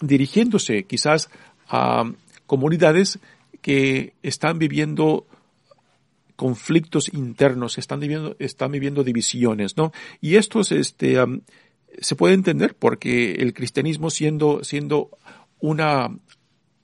dirigiéndose 0.00 0.84
quizás 0.84 1.30
a 1.68 2.04
comunidades 2.46 3.18
que 3.60 4.14
están 4.22 4.58
viviendo 4.58 5.26
conflictos 6.36 7.12
internos, 7.12 7.78
están 7.78 7.98
viviendo, 7.98 8.36
viviendo 8.70 9.02
divisiones, 9.02 9.76
¿no? 9.76 9.92
Y 10.20 10.36
estos, 10.36 10.70
este, 10.70 11.16
se 12.00 12.16
puede 12.16 12.34
entender 12.34 12.74
porque 12.74 13.32
el 13.32 13.54
cristianismo 13.54 14.10
siendo, 14.10 14.62
siendo 14.64 15.10
una 15.60 16.16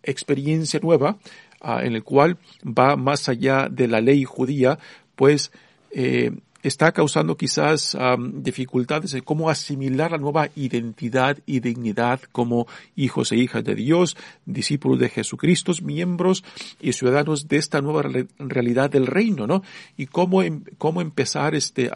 experiencia 0.03 0.81
nueva, 0.81 1.19
ah, 1.61 1.85
en 1.85 1.95
el 1.95 2.03
cual 2.03 2.39
va 2.65 2.97
más 2.97 3.29
allá 3.29 3.69
de 3.71 3.89
la 3.89 4.01
ley 4.01 4.25
judía, 4.25 4.79
pues 5.15 5.53
eh, 5.91 6.33
está 6.65 6.93
causando 6.93 7.37
quizás 7.37 7.97
dificultades 8.33 9.13
en 9.13 9.21
cómo 9.21 9.51
asimilar 9.51 10.13
la 10.13 10.19
nueva 10.19 10.49
identidad 10.57 11.39
y 11.45 11.61
dignidad 11.61 12.21
como 12.33 12.67
hijos 12.97 13.33
e 13.33 13.37
hijas 13.37 13.63
de 13.65 13.75
Dios, 13.75 14.17
discípulos 14.47 14.99
de 14.99 15.11
Jesucristo, 15.11 15.73
miembros 15.83 16.43
y 16.81 16.95
ciudadanos 16.95 17.49
de 17.49 17.59
esta 17.59 17.83
nueva 17.83 18.09
realidad 18.39 18.89
del 18.89 19.07
reino, 19.07 19.47
¿no? 19.47 19.63
Y 19.99 20.07
cómo, 20.07 20.43
em, 20.43 20.65
cómo 20.79 21.03
empezar 21.03 21.55
este 21.55 21.91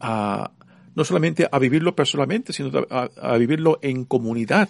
a, 0.00 0.50
no 0.94 1.04
solamente 1.04 1.48
a 1.50 1.58
vivirlo 1.58 1.94
personalmente, 1.94 2.52
sino 2.52 2.70
a, 2.90 3.36
vivirlo 3.36 3.78
en 3.82 4.04
comunidad, 4.04 4.68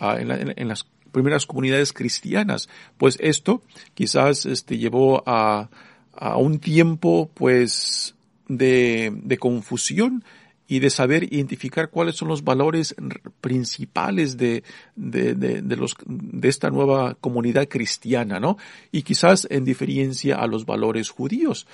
en, 0.00 0.68
las 0.68 0.86
primeras 1.12 1.46
comunidades 1.46 1.92
cristianas. 1.92 2.68
Pues 2.96 3.18
esto 3.20 3.62
quizás 3.94 4.46
este, 4.46 4.78
llevó 4.78 5.22
a, 5.26 5.68
a 6.14 6.36
un 6.36 6.58
tiempo 6.58 7.30
pues 7.34 8.14
de, 8.48 9.12
de 9.14 9.38
confusión 9.38 10.24
y 10.70 10.78
de 10.78 10.90
saber 10.90 11.24
identificar 11.32 11.90
cuáles 11.90 12.14
son 12.14 12.28
los 12.28 12.44
valores 12.44 12.94
principales 13.40 14.36
de, 14.36 14.62
de, 14.94 15.34
de, 15.34 15.76
los, 15.76 15.96
de 16.06 16.48
esta 16.48 16.70
nueva 16.70 17.14
comunidad 17.14 17.66
cristiana, 17.66 18.38
¿no? 18.38 18.56
Y 18.92 19.02
quizás 19.02 19.48
en 19.50 19.64
diferencia 19.64 20.36
a 20.36 20.46
los 20.46 20.66
valores 20.66 21.10
judíos. 21.10 21.66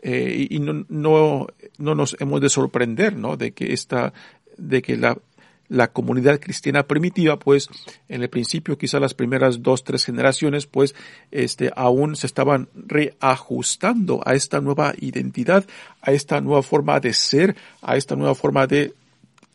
Eh, 0.00 0.46
y 0.50 0.58
no, 0.60 0.84
no, 0.88 1.46
no 1.78 1.94
nos 1.94 2.16
hemos 2.20 2.40
de 2.40 2.48
sorprender, 2.48 3.16
¿no? 3.16 3.36
De 3.36 3.52
que 3.52 3.72
esta, 3.72 4.12
de 4.56 4.80
que 4.82 4.96
la, 4.96 5.18
la 5.68 5.92
comunidad 5.92 6.40
cristiana 6.40 6.84
primitiva, 6.84 7.38
pues 7.38 7.68
en 8.08 8.22
el 8.22 8.28
principio, 8.28 8.78
quizá 8.78 9.00
las 9.00 9.14
primeras 9.14 9.62
dos, 9.62 9.84
tres 9.84 10.04
generaciones, 10.04 10.66
pues 10.66 10.94
este, 11.30 11.70
aún 11.76 12.16
se 12.16 12.26
estaban 12.26 12.68
reajustando 12.74 14.22
a 14.24 14.34
esta 14.34 14.60
nueva 14.60 14.94
identidad, 14.98 15.66
a 16.00 16.12
esta 16.12 16.40
nueva 16.40 16.62
forma 16.62 17.00
de 17.00 17.12
ser, 17.12 17.56
a 17.82 17.96
esta 17.96 18.16
nueva 18.16 18.34
forma 18.34 18.66
de 18.66 18.94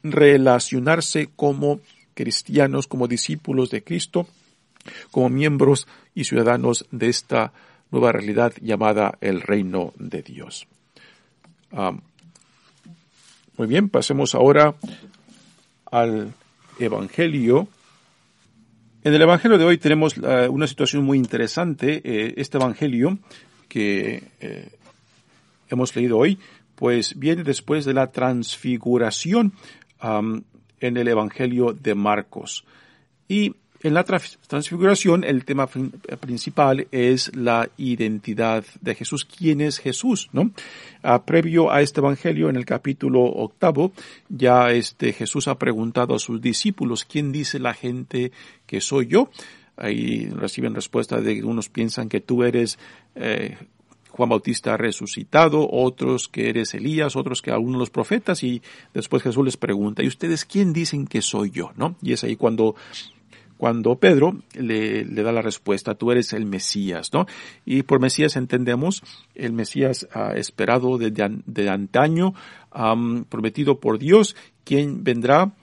relacionarse 0.03 1.29
como 1.35 1.79
cristianos, 2.13 2.87
como 2.87 3.07
discípulos 3.07 3.71
de 3.71 3.83
Cristo, 3.83 4.27
como 5.11 5.29
miembros 5.29 5.87
y 6.13 6.25
ciudadanos 6.25 6.85
de 6.91 7.09
esta 7.09 7.53
nueva 7.93 8.11
realidad 8.11 8.53
llamada 8.59 9.17
el 9.21 9.41
reino 9.41 9.93
de 9.99 10.23
Dios. 10.23 10.67
muy 13.55 13.67
bien, 13.67 13.87
pasemos 13.87 14.33
ahora 14.33 14.73
al 15.91 16.33
Evangelio. 16.79 17.67
En 19.03 19.13
el 19.13 19.21
Evangelio 19.21 19.59
de 19.59 19.65
hoy 19.65 19.77
tenemos 19.77 20.17
eh, 20.17 20.47
una 20.49 20.65
situación 20.65 21.03
muy 21.05 21.19
interesante. 21.19 22.01
Eh, 22.03 22.33
este 22.37 22.57
Evangelio 22.57 23.19
que 23.67 24.23
eh, 24.39 24.71
hemos 25.69 25.95
leído 25.95 26.17
hoy, 26.17 26.39
pues 26.73 27.17
viene 27.19 27.43
después 27.43 27.85
de 27.85 27.93
la 27.93 28.11
transfiguración 28.11 29.53
en 30.79 30.97
el 30.97 31.07
Evangelio 31.07 31.73
de 31.73 31.93
Marcos. 31.93 32.65
Y 33.27 33.55
en 33.83 33.93
la 33.93 34.05
transfiguración 34.05 35.25
el 35.25 35.43
tema 35.43 35.67
principal 35.67 36.87
es 36.91 37.35
la 37.35 37.69
identidad 37.77 38.63
de 38.79 38.95
Jesús. 38.95 39.25
¿Quién 39.25 39.59
es 39.59 39.77
Jesús? 39.77 40.29
¿No? 40.31 40.51
Ah, 41.03 41.25
previo 41.25 41.69
a 41.69 41.81
este 41.81 41.99
evangelio, 41.99 42.49
en 42.49 42.55
el 42.55 42.65
capítulo 42.65 43.21
octavo, 43.23 43.91
ya 44.29 44.71
este 44.71 45.11
Jesús 45.11 45.49
ha 45.49 45.59
preguntado 45.59 46.15
a 46.15 46.19
sus 46.19 46.41
discípulos, 46.41 47.03
¿quién 47.03 47.33
dice 47.33 47.59
la 47.59 47.73
gente 47.73 48.31
que 48.65 48.79
soy 48.79 49.07
yo? 49.07 49.29
Ahí 49.75 50.27
reciben 50.29 50.75
respuesta 50.75 51.19
de 51.19 51.43
unos 51.43 51.67
piensan 51.67 52.07
que 52.07 52.21
tú 52.21 52.43
eres 52.43 52.79
eh, 53.15 53.57
Juan 54.15 54.29
Bautista 54.29 54.77
resucitado, 54.77 55.67
otros 55.69 56.27
que 56.27 56.47
eres 56.47 56.75
Elías, 56.75 57.15
otros 57.15 57.41
que 57.41 57.49
algunos 57.49 57.79
los 57.79 57.89
profetas, 57.89 58.43
y 58.43 58.61
después 58.93 59.23
Jesús 59.23 59.43
les 59.43 59.57
pregunta, 59.57 60.03
¿y 60.03 60.07
ustedes 60.07 60.45
quién 60.45 60.71
dicen 60.71 61.07
que 61.07 61.23
soy 61.23 61.49
yo? 61.49 61.71
¿No? 61.75 61.95
Y 62.01 62.13
es 62.13 62.23
ahí 62.23 62.35
cuando 62.35 62.75
cuando 63.63 63.95
Pedro 63.95 64.35
le, 64.55 65.05
da 65.05 65.31
la 65.31 65.41
respuesta, 65.41 65.95
tú 65.95 66.11
eres 66.11 66.33
el 66.33 66.45
Mesías, 66.45 67.13
¿no? 67.13 67.27
Y 67.63 67.83
por 67.83 68.01
Mesías 68.01 68.35
entendemos 68.35 69.01
el 69.35 69.53
Mesías 69.53 70.05
ah, 70.11 70.33
esperado 70.35 70.97
desde 70.97 71.29
de 71.45 71.69
antaño, 71.69 72.33
prometido 73.29 73.79
por 73.79 73.99
Dios, 73.99 74.35
quien 74.65 75.05
vendrá 75.05 75.53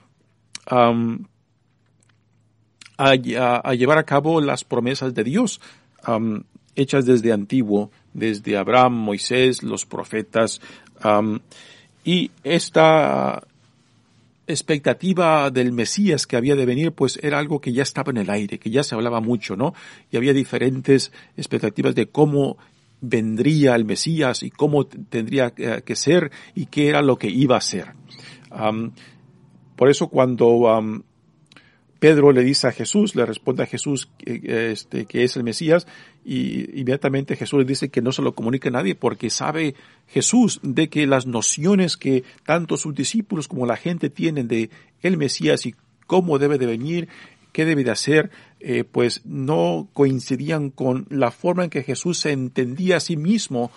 a, 2.97 3.13
llevar 3.75 3.99
a 3.99 4.03
cabo 4.03 4.41
las 4.41 4.63
promesas 4.63 5.13
de 5.13 5.23
Dios, 5.23 5.61
hechas 6.73 7.05
desde 7.05 7.31
antiguo, 7.31 7.91
desde 8.15 8.57
Abraham, 8.57 8.93
Moisés, 8.93 9.61
los 9.61 9.85
profetas, 9.85 10.59
y 12.03 12.31
esta 12.43 13.43
expectativa 14.51 15.49
del 15.49 15.71
Mesías 15.71 16.27
que 16.27 16.37
había 16.37 16.55
de 16.55 16.65
venir, 16.65 16.91
pues 16.91 17.19
era 17.21 17.39
algo 17.39 17.59
que 17.59 17.73
ya 17.73 17.83
estaba 17.83 18.11
en 18.11 18.17
el 18.17 18.29
aire, 18.29 18.59
que 18.59 18.69
ya 18.69 18.83
se 18.83 18.95
hablaba 18.95 19.21
mucho, 19.21 19.55
¿no? 19.55 19.73
Y 20.11 20.17
había 20.17 20.33
diferentes 20.33 21.11
expectativas 21.37 21.95
de 21.95 22.07
cómo 22.07 22.57
vendría 23.01 23.75
el 23.75 23.85
Mesías 23.85 24.43
y 24.43 24.51
cómo 24.51 24.85
tendría 24.85 25.51
que 25.51 25.95
ser 25.95 26.31
y 26.53 26.67
qué 26.67 26.87
era 26.87 27.01
lo 27.01 27.17
que 27.17 27.29
iba 27.29 27.57
a 27.57 27.61
ser. 27.61 27.93
por 29.75 29.89
eso 29.89 30.07
cuando 30.09 31.03
Pedro 32.01 32.31
le 32.31 32.43
dice 32.43 32.65
a 32.65 32.71
Jesús, 32.71 33.15
le 33.15 33.27
responde 33.27 33.61
a 33.61 33.67
Jesús 33.67 34.09
este, 34.25 35.05
que 35.05 35.23
es 35.23 35.37
el 35.37 35.43
Mesías, 35.43 35.85
y 36.25 36.61
inmediatamente 36.71 37.35
Jesús 37.35 37.59
le 37.59 37.65
dice 37.65 37.89
que 37.89 38.01
no 38.01 38.11
se 38.11 38.23
lo 38.23 38.33
comunique 38.33 38.69
a 38.69 38.71
nadie 38.71 38.95
porque 38.95 39.29
sabe 39.29 39.75
Jesús 40.07 40.59
de 40.63 40.89
que 40.89 41.05
las 41.05 41.27
nociones 41.27 41.97
que 41.97 42.23
tanto 42.43 42.77
sus 42.77 42.95
discípulos 42.95 43.47
como 43.47 43.67
la 43.67 43.77
gente 43.77 44.09
tienen 44.09 44.47
de 44.47 44.71
el 45.03 45.15
Mesías 45.15 45.67
y 45.67 45.75
cómo 46.07 46.39
debe 46.39 46.57
de 46.57 46.65
venir, 46.65 47.07
qué 47.51 47.65
debe 47.65 47.83
de 47.83 47.91
hacer, 47.91 48.31
eh, 48.59 48.83
pues 48.83 49.21
no 49.25 49.87
coincidían 49.93 50.69
con 50.69 51.07
la 51.09 51.31
forma 51.31 51.63
en 51.63 51.69
que 51.69 51.83
Jesús 51.83 52.19
se 52.19 52.31
entendía 52.31 52.97
a 52.97 52.99
sí 52.99 53.17
mismo 53.17 53.71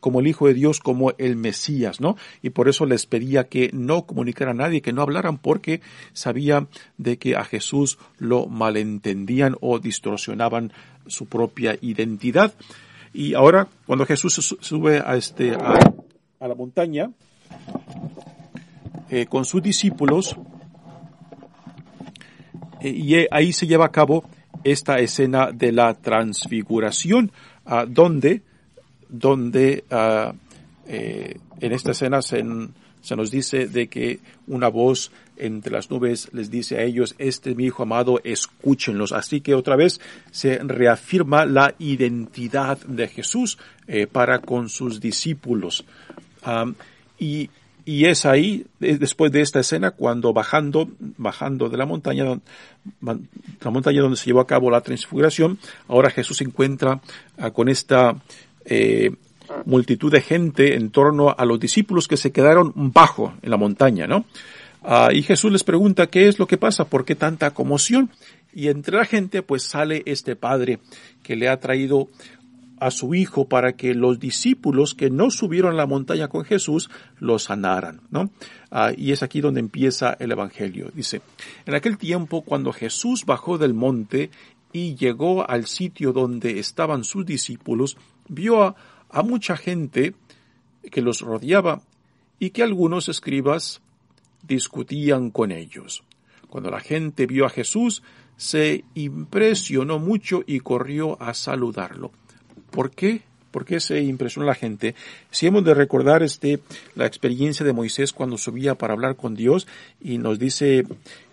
como 0.00 0.20
el 0.20 0.26
Hijo 0.26 0.46
de 0.46 0.54
Dios, 0.54 0.80
como 0.80 1.12
el 1.18 1.36
Mesías, 1.36 2.00
¿no? 2.00 2.16
Y 2.42 2.50
por 2.50 2.68
eso 2.68 2.86
les 2.86 3.06
pedía 3.06 3.48
que 3.48 3.70
no 3.72 4.06
comunicaran 4.06 4.60
a 4.60 4.64
nadie, 4.64 4.80
que 4.80 4.92
no 4.92 5.02
hablaran, 5.02 5.38
porque 5.38 5.82
sabía 6.14 6.66
de 6.96 7.18
que 7.18 7.36
a 7.36 7.44
Jesús 7.44 7.98
lo 8.18 8.46
malentendían 8.46 9.56
o 9.60 9.78
distorsionaban 9.78 10.72
su 11.06 11.26
propia 11.26 11.76
identidad. 11.80 12.54
Y 13.12 13.34
ahora, 13.34 13.68
cuando 13.86 14.06
Jesús 14.06 14.56
sube 14.60 15.02
a 15.04 15.16
este, 15.16 15.52
a, 15.52 15.78
la 16.40 16.54
montaña, 16.54 17.10
eh, 19.10 19.26
con 19.26 19.44
sus 19.44 19.62
discípulos, 19.62 20.36
y 22.82 23.26
ahí 23.30 23.52
se 23.52 23.66
lleva 23.66 23.86
a 23.86 23.92
cabo 23.92 24.24
esta 24.64 24.98
escena 24.98 25.50
de 25.52 25.72
la 25.72 25.94
transfiguración, 25.94 27.30
donde, 27.88 28.42
donde 29.08 29.84
ah, 29.90 30.32
eh, 30.92 31.38
en 31.60 31.72
esta 31.72 31.92
escena 31.92 32.20
se, 32.20 32.42
nos 32.42 33.30
dice 33.30 33.68
de 33.68 33.86
que 33.88 34.18
una 34.48 34.68
voz 34.68 35.12
entre 35.36 35.72
las 35.72 35.88
nubes 35.88 36.28
les 36.32 36.50
dice 36.50 36.78
a 36.78 36.82
ellos, 36.82 37.14
este 37.18 37.50
es 37.50 37.56
mi 37.56 37.66
hijo 37.66 37.84
amado, 37.84 38.20
escúchenlos. 38.24 39.12
Así 39.12 39.40
que 39.40 39.54
otra 39.54 39.76
vez 39.76 40.00
se 40.32 40.58
reafirma 40.58 41.46
la 41.46 41.74
identidad 41.78 42.78
de 42.78 43.06
Jesús 43.06 43.56
eh, 43.86 44.06
para 44.06 44.40
con 44.40 44.68
sus 44.68 45.00
discípulos. 45.00 45.84
y, 47.18 47.50
y 47.84 48.06
es 48.06 48.26
ahí, 48.26 48.66
después 48.78 49.32
de 49.32 49.40
esta 49.40 49.60
escena, 49.60 49.92
cuando 49.92 50.32
bajando, 50.32 50.88
bajando 51.16 51.68
de 51.68 51.76
la 51.76 51.86
montaña, 51.86 52.24
la 52.24 53.70
montaña 53.70 54.02
donde 54.02 54.16
se 54.16 54.26
llevó 54.26 54.40
a 54.40 54.46
cabo 54.46 54.70
la 54.70 54.80
transfiguración, 54.80 55.58
ahora 55.88 56.10
Jesús 56.10 56.38
se 56.38 56.44
encuentra 56.44 57.00
ah, 57.38 57.50
con 57.50 57.68
esta 57.68 58.16
eh, 58.64 59.10
multitud 59.64 60.12
de 60.12 60.20
gente 60.20 60.74
en 60.74 60.90
torno 60.90 61.34
a 61.36 61.44
los 61.44 61.58
discípulos 61.58 62.08
que 62.08 62.16
se 62.16 62.32
quedaron 62.32 62.72
bajo 62.74 63.34
en 63.42 63.50
la 63.50 63.56
montaña, 63.56 64.06
¿no? 64.06 64.24
Ah, 64.82 65.10
y 65.12 65.22
Jesús 65.22 65.52
les 65.52 65.64
pregunta 65.64 66.06
qué 66.06 66.28
es 66.28 66.38
lo 66.38 66.46
que 66.46 66.56
pasa, 66.56 66.86
por 66.86 67.04
qué 67.04 67.14
tanta 67.14 67.52
conmoción. 67.52 68.10
Y 68.52 68.68
entre 68.68 68.96
la 68.96 69.04
gente 69.04 69.42
pues 69.42 69.62
sale 69.62 70.02
este 70.06 70.36
padre 70.36 70.80
que 71.22 71.36
le 71.36 71.48
ha 71.48 71.60
traído 71.60 72.08
a 72.80 72.90
su 72.90 73.14
hijo 73.14 73.46
para 73.46 73.74
que 73.74 73.94
los 73.94 74.18
discípulos 74.18 74.94
que 74.94 75.10
no 75.10 75.30
subieron 75.30 75.76
la 75.76 75.86
montaña 75.86 76.28
con 76.28 76.44
Jesús 76.44 76.90
lo 77.18 77.38
sanaran, 77.38 78.00
¿no? 78.10 78.30
Ah, 78.70 78.92
y 78.96 79.12
es 79.12 79.22
aquí 79.22 79.40
donde 79.40 79.60
empieza 79.60 80.16
el 80.18 80.32
evangelio. 80.32 80.90
Dice, 80.94 81.20
en 81.66 81.74
aquel 81.74 81.98
tiempo 81.98 82.42
cuando 82.42 82.72
Jesús 82.72 83.26
bajó 83.26 83.58
del 83.58 83.74
monte 83.74 84.30
y 84.72 84.94
llegó 84.94 85.48
al 85.48 85.66
sitio 85.66 86.12
donde 86.12 86.58
estaban 86.58 87.04
sus 87.04 87.26
discípulos, 87.26 87.96
vio 88.28 88.74
a 89.10 89.22
mucha 89.22 89.56
gente 89.56 90.14
que 90.90 91.02
los 91.02 91.20
rodeaba 91.20 91.82
y 92.38 92.50
que 92.50 92.62
algunos 92.62 93.08
escribas 93.08 93.82
discutían 94.42 95.30
con 95.30 95.52
ellos. 95.52 96.02
Cuando 96.48 96.70
la 96.70 96.80
gente 96.80 97.26
vio 97.26 97.44
a 97.44 97.50
Jesús, 97.50 98.02
se 98.36 98.84
impresionó 98.94 99.98
mucho 99.98 100.42
y 100.46 100.60
corrió 100.60 101.20
a 101.20 101.34
saludarlo. 101.34 102.10
¿Por 102.70 102.90
qué? 102.90 103.22
¿Por 103.50 103.64
qué 103.64 103.80
se 103.80 104.00
impresionó 104.00 104.46
la 104.46 104.54
gente? 104.54 104.94
Si 105.30 105.46
hemos 105.46 105.64
de 105.64 105.74
recordar 105.74 106.22
este, 106.22 106.60
la 106.94 107.06
experiencia 107.06 107.66
de 107.66 107.72
Moisés 107.72 108.12
cuando 108.12 108.38
subía 108.38 108.76
para 108.76 108.92
hablar 108.92 109.16
con 109.16 109.34
Dios 109.34 109.66
y 110.00 110.18
nos 110.18 110.38
dice 110.38 110.84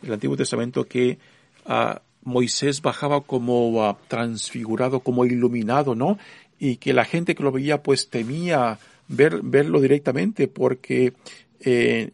el 0.02 0.14
Antiguo 0.14 0.36
Testamento 0.36 0.86
que 0.86 1.20
ah, 1.66 2.02
Moisés 2.24 2.82
bajaba 2.82 3.22
como 3.22 3.84
ah, 3.84 3.98
transfigurado, 4.08 5.02
como 5.02 5.26
iluminado, 5.26 5.94
¿no? 5.94 6.18
y 6.60 6.78
que 6.78 6.94
la 6.94 7.06
gente 7.06 7.36
que 7.36 7.44
lo 7.44 7.52
veía 7.52 7.84
pues 7.84 8.10
temía 8.10 8.80
ver, 9.08 9.42
verlo 9.44 9.80
directamente 9.80 10.48
porque 10.48 11.14
eh, 11.60 12.12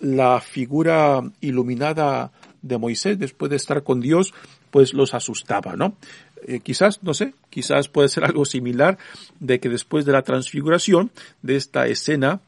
la 0.00 0.40
figura 0.40 1.22
iluminada 1.40 2.32
de 2.62 2.78
Moisés 2.78 3.18
después 3.18 3.50
de 3.50 3.56
estar 3.56 3.82
con 3.82 4.00
Dios 4.00 4.32
pues 4.70 4.92
los 4.92 5.14
asustaba, 5.14 5.74
¿no? 5.74 5.96
Eh, 6.46 6.60
quizás, 6.60 7.02
no 7.02 7.14
sé, 7.14 7.34
quizás 7.50 7.88
puede 7.88 8.08
ser 8.08 8.24
algo 8.24 8.44
similar 8.44 8.98
de 9.40 9.60
que 9.60 9.68
después 9.68 10.04
de 10.04 10.12
la 10.12 10.22
transfiguración, 10.22 11.10
de 11.42 11.56
esta 11.56 11.86
escena 11.86 12.40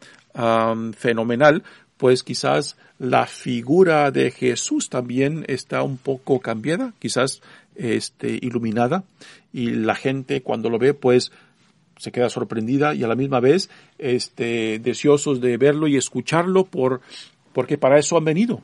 fenomenal, 0.97 1.65
pues 1.97 2.23
quizás 2.23 2.77
la 2.99 3.27
figura 3.27 4.11
de 4.11 4.31
Jesús 4.31 4.89
también 4.89 5.45
está 5.49 5.83
un 5.83 5.97
poco 5.97 6.41
cambiada, 6.41 6.93
quizás 7.01 7.43
este, 7.75 8.39
iluminada, 8.41 9.05
y 9.53 9.71
la 9.71 9.95
gente 9.95 10.43
cuando 10.43 10.71
lo 10.71 10.79
ve, 10.79 10.95
pues 10.95 11.33
se 11.97 12.13
queda 12.13 12.29
sorprendida 12.29 12.95
y 12.95 13.03
a 13.03 13.09
la 13.09 13.17
misma 13.17 13.41
vez 13.41 13.71
este, 13.99 14.79
deseosos 14.79 15.41
de 15.41 15.57
verlo 15.57 15.89
y 15.89 15.97
escucharlo 15.97 16.65
por, 16.65 17.01
porque 17.53 17.77
para 17.77 17.99
eso 17.99 18.17
han 18.17 18.25
venido, 18.25 18.63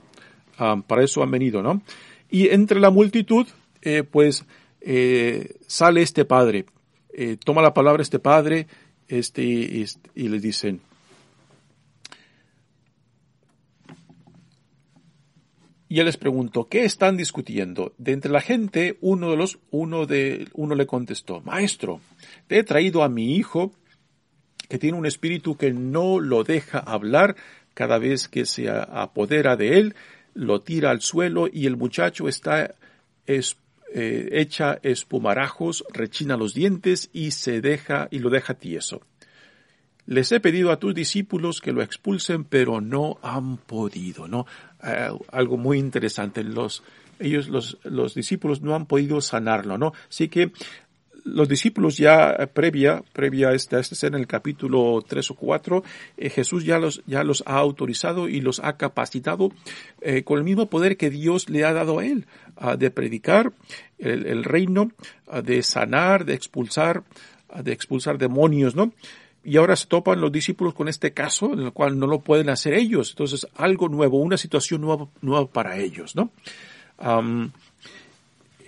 para 0.57 1.03
eso 1.03 1.23
han 1.23 1.31
venido, 1.31 1.63
¿no? 1.63 1.83
Y 2.31 2.49
entre 2.49 2.81
la 2.81 2.91
multitud, 2.91 3.47
eh, 3.83 4.05
pues 4.09 4.45
eh, 4.87 5.57
sale 5.67 6.03
este 6.03 6.25
padre, 6.25 6.67
eh, 7.13 7.37
toma 7.43 7.63
la 7.63 7.75
palabra 7.75 8.03
este 8.03 8.19
padre, 8.19 8.67
este, 9.09 9.43
y, 9.43 9.87
y 10.15 10.29
les 10.29 10.43
dicen, 10.43 10.81
Y 15.95 16.01
él 16.01 16.07
les 16.07 16.17
preguntó, 16.17 16.67
¿qué 16.69 16.85
están 16.85 17.17
discutiendo? 17.17 17.95
De 17.99 18.11
entre 18.11 18.33
la 18.33 18.41
gente, 18.41 18.99
uno 19.01 19.31
de 19.31 19.37
los, 19.37 19.61
uno 19.71 20.07
de, 20.07 20.49
uno 20.55 20.75
le 20.75 20.87
contestó, 20.87 21.41
Maestro, 21.43 22.01
te 22.49 22.59
he 22.59 22.65
traído 22.65 23.05
a 23.05 23.09
mi 23.09 23.37
hijo 23.37 23.71
que 24.69 24.79
tiene 24.79 24.99
un 24.99 25.07
espíritu 25.07 25.57
que 25.57 25.73
no 25.73 26.19
lo 26.19 26.43
deja 26.43 26.79
hablar 26.81 27.37
cada 27.75 27.99
vez 27.99 28.27
que 28.27 28.45
se 28.45 28.69
apodera 28.71 29.55
de 29.55 29.79
él, 29.79 29.95
lo 30.33 30.63
tira 30.63 30.91
al 30.91 31.01
suelo 31.01 31.49
y 31.53 31.67
el 31.67 31.77
muchacho 31.77 32.27
está 32.27 32.75
es, 33.27 33.57
eh, 33.97 34.41
echa 34.41 34.81
espumarajos, 34.83 35.85
rechina 35.93 36.37
los 36.37 36.53
dientes 36.53 37.11
y 37.13 37.31
se 37.31 37.61
deja 37.61 38.09
y 38.11 38.19
lo 38.19 38.29
deja 38.29 38.55
tieso. 38.55 39.03
Les 40.07 40.33
he 40.33 40.41
pedido 40.41 40.73
a 40.73 40.81
tus 40.81 40.95
discípulos 40.95 41.61
que 41.61 41.73
lo 41.73 41.81
expulsen, 41.81 42.43
pero 42.43 42.81
no 42.81 43.19
han 43.23 43.57
podido, 43.57 44.27
¿no? 44.27 44.47
Eh, 44.83 45.11
algo 45.31 45.57
muy 45.57 45.79
interesante. 45.79 46.43
Los, 46.43 46.83
ellos, 47.21 47.49
los, 47.49 47.79
los 47.85 48.15
discípulos 48.15 48.63
no 48.63 48.75
han 48.75 48.87
podido 48.87 49.21
sanarlo, 49.21 49.79
¿no? 49.79 49.93
Así 50.09 50.27
que 50.27 50.51
los 51.25 51.49
discípulos 51.49 51.97
ya 51.97 52.31
eh, 52.31 52.47
previa, 52.47 53.03
previa 53.13 53.49
a 53.49 53.55
esta, 53.55 53.81
esta 53.81 53.95
escena 53.95 54.17
en 54.17 54.23
el 54.23 54.27
capítulo 54.27 55.03
3 55.07 55.31
o 55.31 55.35
4, 55.35 55.85
eh, 56.17 56.31
Jesús 56.31 56.65
ya 56.65 56.79
los, 56.79 57.03
ya 57.07 57.25
los 57.25 57.43
ha 57.47 57.57
autorizado 57.57 58.29
y 58.29 58.41
los 58.41 58.61
ha 58.61 58.77
capacitado 58.77 59.51
con 60.25 60.39
el 60.39 60.45
mismo 60.45 60.67
poder 60.67 60.99
que 60.99 61.09
Dios 61.09 61.49
le 61.49 61.65
ha 61.65 61.73
dado 61.73 61.99
a 61.99 62.05
él, 62.05 62.27
de 62.79 62.91
predicar 62.91 63.53
el, 63.99 64.27
el 64.27 64.45
reino, 64.45 64.91
de 65.43 65.63
sanar, 65.63 66.27
de 66.27 66.35
expulsar, 66.35 67.05
de 67.63 67.73
expulsar 67.73 68.19
demonios, 68.19 68.77
¿no? 68.77 68.93
y 69.45 69.59
ahora 69.59 69.77
se 69.77 69.87
topan 69.87 70.21
los 70.21 70.33
discípulos 70.33 70.75
con 70.75 70.89
este 70.89 71.13
caso 71.13 71.53
en 71.53 71.61
el 71.61 71.73
cual 71.73 71.99
no 71.99 72.07
lo 72.07 72.21
pueden 72.21 72.49
hacer 72.49 72.73
ellos. 72.73 73.11
Entonces, 73.11 73.47
algo 73.57 73.89
nuevo, 73.89 74.19
una 74.19 74.39
situación 74.39 74.81
nueva, 74.81 75.09
nueva 75.21 75.47
para 75.47 75.77
ellos, 75.77 76.17
¿no? 76.17 76.31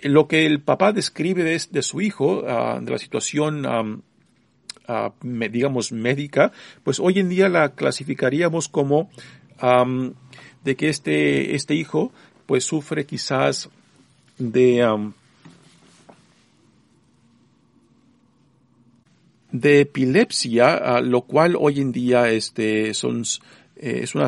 Lo 0.03 0.27
que 0.27 0.45
el 0.45 0.61
papá 0.61 0.91
describe 0.91 1.43
de, 1.43 1.81
su 1.81 2.01
hijo, 2.01 2.43
ah, 2.47 2.79
de 2.81 2.91
la 2.91 2.97
situación, 2.97 3.65
ah, 3.65 5.11
digamos, 5.21 5.91
médica, 5.91 6.51
pues 6.83 6.99
hoy 6.99 7.19
en 7.19 7.29
día 7.29 7.49
la 7.49 7.75
clasificaríamos 7.75 8.69
como 8.69 9.09
de 10.63 10.75
que 10.75 10.89
este, 10.89 11.55
este 11.55 11.75
hijo, 11.75 12.11
pues 12.45 12.63
sufre 12.63 13.05
quizás 13.05 13.69
de 14.37 14.85
de 19.51 19.81
epilepsia, 19.81 21.01
lo 21.01 21.21
cual 21.21 21.55
hoy 21.59 21.79
en 21.79 21.91
día 21.91 22.29
este, 22.29 22.93
son, 22.93 23.23
eh, 23.77 24.01
es 24.03 24.15
una, 24.15 24.27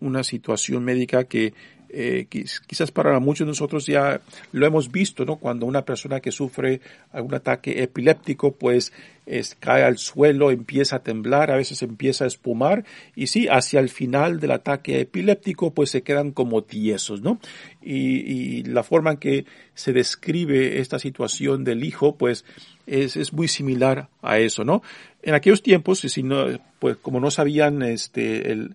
una 0.00 0.24
situación 0.24 0.84
médica 0.84 1.24
que 1.24 1.52
eh, 1.96 2.26
quizás 2.66 2.90
para 2.90 3.18
muchos 3.20 3.46
de 3.46 3.50
nosotros 3.50 3.86
ya 3.86 4.20
lo 4.52 4.66
hemos 4.66 4.90
visto, 4.90 5.24
¿no? 5.24 5.36
Cuando 5.36 5.66
una 5.66 5.84
persona 5.84 6.20
que 6.20 6.32
sufre 6.32 6.80
algún 7.12 7.34
ataque 7.34 7.82
epiléptico, 7.82 8.52
pues 8.52 8.92
es, 9.26 9.54
cae 9.54 9.84
al 9.84 9.98
suelo, 9.98 10.50
empieza 10.50 10.96
a 10.96 11.02
temblar, 11.02 11.50
a 11.50 11.56
veces 11.56 11.82
empieza 11.82 12.24
a 12.24 12.26
espumar, 12.26 12.84
y 13.14 13.28
sí, 13.28 13.46
hacia 13.48 13.80
el 13.80 13.88
final 13.88 14.40
del 14.40 14.50
ataque 14.50 15.00
epiléptico, 15.00 15.72
pues 15.72 15.90
se 15.90 16.02
quedan 16.02 16.32
como 16.32 16.64
tiesos, 16.64 17.22
¿no? 17.22 17.38
Y, 17.80 18.58
y 18.58 18.62
la 18.64 18.82
forma 18.82 19.12
en 19.12 19.16
que 19.18 19.46
se 19.74 19.92
describe 19.92 20.80
esta 20.80 20.98
situación 20.98 21.64
del 21.64 21.84
hijo, 21.84 22.16
pues 22.16 22.44
es, 22.86 23.16
es 23.16 23.32
muy 23.32 23.48
similar 23.48 24.08
a 24.20 24.38
eso, 24.38 24.64
¿no? 24.64 24.82
En 25.22 25.34
aquellos 25.34 25.62
tiempos, 25.62 26.00
si 26.00 26.22
no, 26.22 26.46
pues 26.78 26.96
como 26.96 27.20
no 27.20 27.30
sabían 27.30 27.82
este, 27.82 28.52
el, 28.52 28.74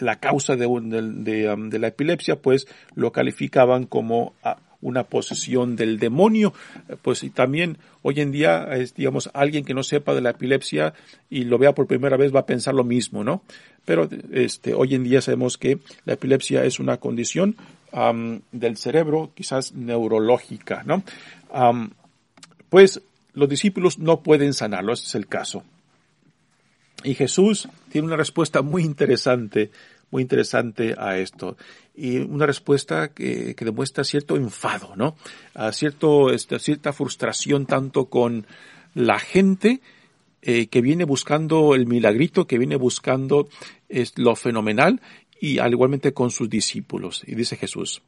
la 0.00 0.16
causa 0.16 0.56
de, 0.56 0.66
de, 0.66 1.52
um, 1.52 1.70
de, 1.70 1.78
la 1.78 1.88
epilepsia, 1.88 2.36
pues 2.36 2.66
lo 2.94 3.12
calificaban 3.12 3.86
como 3.86 4.34
ah, 4.42 4.58
una 4.80 5.04
posesión 5.04 5.76
del 5.76 5.98
demonio, 5.98 6.52
pues 7.02 7.24
y 7.24 7.30
también 7.30 7.78
hoy 8.02 8.20
en 8.20 8.30
día 8.30 8.68
es, 8.72 8.94
digamos, 8.94 9.30
alguien 9.34 9.64
que 9.64 9.74
no 9.74 9.82
sepa 9.82 10.14
de 10.14 10.20
la 10.20 10.30
epilepsia 10.30 10.94
y 11.28 11.44
lo 11.44 11.58
vea 11.58 11.74
por 11.74 11.86
primera 11.86 12.16
vez 12.16 12.34
va 12.34 12.40
a 12.40 12.46
pensar 12.46 12.74
lo 12.74 12.84
mismo, 12.84 13.24
¿no? 13.24 13.42
Pero 13.84 14.08
este, 14.32 14.74
hoy 14.74 14.94
en 14.94 15.02
día 15.02 15.20
sabemos 15.20 15.58
que 15.58 15.78
la 16.04 16.12
epilepsia 16.12 16.64
es 16.64 16.78
una 16.78 16.98
condición 16.98 17.56
um, 17.92 18.40
del 18.52 18.76
cerebro, 18.76 19.30
quizás 19.34 19.72
neurológica, 19.72 20.82
¿no? 20.84 21.02
Um, 21.52 21.90
pues 22.68 23.00
los 23.32 23.48
discípulos 23.48 23.98
no 23.98 24.20
pueden 24.20 24.54
sanarlo, 24.54 24.92
ese 24.92 25.06
es 25.06 25.14
el 25.14 25.26
caso. 25.26 25.64
Y 27.08 27.14
Jesús 27.14 27.70
tiene 27.90 28.06
una 28.06 28.18
respuesta 28.18 28.60
muy 28.60 28.82
interesante, 28.82 29.70
muy 30.10 30.20
interesante 30.20 30.94
a 30.98 31.16
esto. 31.16 31.56
Y 31.96 32.18
una 32.18 32.44
respuesta 32.44 33.14
que, 33.14 33.56
demuestra 33.58 34.04
cierto 34.04 34.36
enfado, 34.36 34.94
¿no? 34.94 35.16
A 35.54 35.72
cierto, 35.72 36.30
este, 36.30 36.58
cierta 36.58 36.92
frustración 36.92 37.64
tanto 37.64 38.10
con 38.10 38.46
la 38.92 39.18
gente 39.18 39.80
eh, 40.42 40.66
que 40.66 40.82
viene 40.82 41.04
buscando 41.04 41.74
el 41.74 41.86
milagrito, 41.86 42.46
que 42.46 42.58
viene 42.58 42.76
buscando 42.76 43.48
es, 43.88 44.12
lo 44.18 44.36
fenomenal, 44.36 45.00
y 45.40 45.60
al 45.60 45.72
igualmente 45.72 46.12
con 46.12 46.30
sus 46.30 46.50
discípulos. 46.50 47.22
Y 47.26 47.36
dice 47.36 47.56
Jesús, 47.56 48.02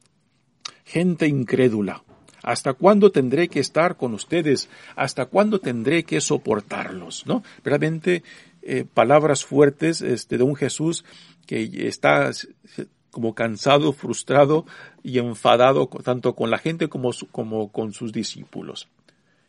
gente 0.85 1.27
incrédula, 1.27 2.03
¿hasta 2.43 2.73
cuándo 2.73 3.11
tendré 3.11 3.47
que 3.47 3.61
estar 3.61 3.97
con 3.97 4.13
ustedes? 4.13 4.69
¿Hasta 4.95 5.25
cuándo 5.25 5.57
tendré 5.57 6.03
que 6.03 6.21
soportarlos? 6.21 7.25
¿No? 7.25 7.43
Realmente 7.63 8.21
eh, 8.63 8.85
palabras 8.91 9.45
fuertes 9.45 10.01
este, 10.01 10.37
de 10.37 10.43
un 10.43 10.55
Jesús 10.55 11.03
que 11.47 11.87
está 11.87 12.31
como 13.11 13.35
cansado, 13.35 13.91
frustrado 13.91 14.65
y 15.03 15.19
enfadado 15.19 15.87
tanto 16.03 16.33
con 16.33 16.49
la 16.49 16.57
gente 16.57 16.87
como, 16.87 17.11
como 17.31 17.71
con 17.71 17.93
sus 17.93 18.11
discípulos. 18.11 18.87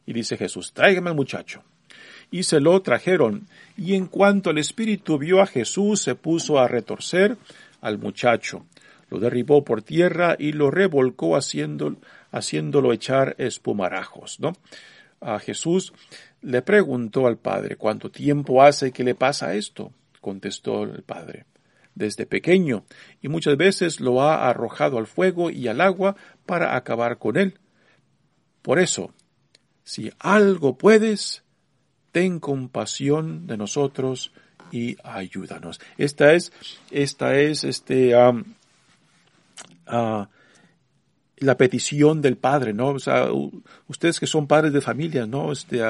Y 0.05 0.12
dice 0.12 0.37
Jesús, 0.37 0.72
tráigame 0.72 1.11
al 1.11 1.16
muchacho. 1.16 1.62
Y 2.31 2.42
se 2.42 2.61
lo 2.61 2.81
trajeron. 2.83 3.46
Y 3.77 3.94
en 3.94 4.07
cuanto 4.07 4.51
el 4.51 4.59
espíritu 4.59 5.18
vio 5.18 5.40
a 5.40 5.46
Jesús, 5.46 6.03
se 6.03 6.14
puso 6.14 6.59
a 6.59 6.66
retorcer 6.66 7.37
al 7.81 7.98
muchacho. 7.98 8.66
Lo 9.11 9.20
derribó 9.20 9.62
por 9.62 9.83
tierra 9.83 10.37
y 10.38 10.53
lo 10.53 10.70
revolcó 10.70 11.37
haciéndolo 11.37 12.92
echar 12.92 13.35
espumarajos, 13.38 14.40
¿no? 14.40 14.55
A 15.20 15.38
Jesús 15.38 15.92
le 16.42 16.62
preguntó 16.62 17.26
al 17.26 17.38
padre, 17.38 17.76
¿cuánto 17.76 18.11
tiempo 18.11 18.62
hace 18.62 18.92
que 18.92 19.05
le 19.05 19.14
pasa 19.14 19.55
esto? 19.55 19.92
Contestó 20.20 20.83
el 20.83 21.02
padre, 21.02 21.46
desde 21.94 22.26
pequeño, 22.26 22.85
y 23.20 23.28
muchas 23.28 23.57
veces 23.57 24.00
lo 24.00 24.22
ha 24.22 24.48
arrojado 24.48 24.98
al 24.98 25.07
fuego 25.07 25.50
y 25.50 25.68
al 25.68 25.81
agua 25.81 26.16
para 26.44 26.76
acabar 26.76 27.18
con 27.18 27.37
él. 27.37 27.59
Por 28.61 28.78
eso, 28.78 29.14
si 29.85 30.12
algo 30.18 30.76
puedes, 30.76 31.42
ten 32.12 32.40
compasión 32.40 33.46
de 33.46 33.57
nosotros 33.57 34.33
y 34.70 34.96
ayúdanos. 35.05 35.81
Esta 35.98 36.35
es, 36.35 36.52
esta 36.90 37.38
es, 37.38 37.64
este, 37.64 38.14
ah, 38.14 38.33
la 41.42 41.57
petición 41.57 42.22
del 42.22 42.37
padre, 42.37 42.72
¿no? 42.72 42.88
O 42.88 42.98
sea, 42.98 43.28
ustedes 43.88 44.20
que 44.20 44.26
son 44.26 44.46
padres 44.46 44.72
de 44.72 44.81
familia, 44.81 45.26
¿no? 45.26 45.52
Este, 45.52 45.81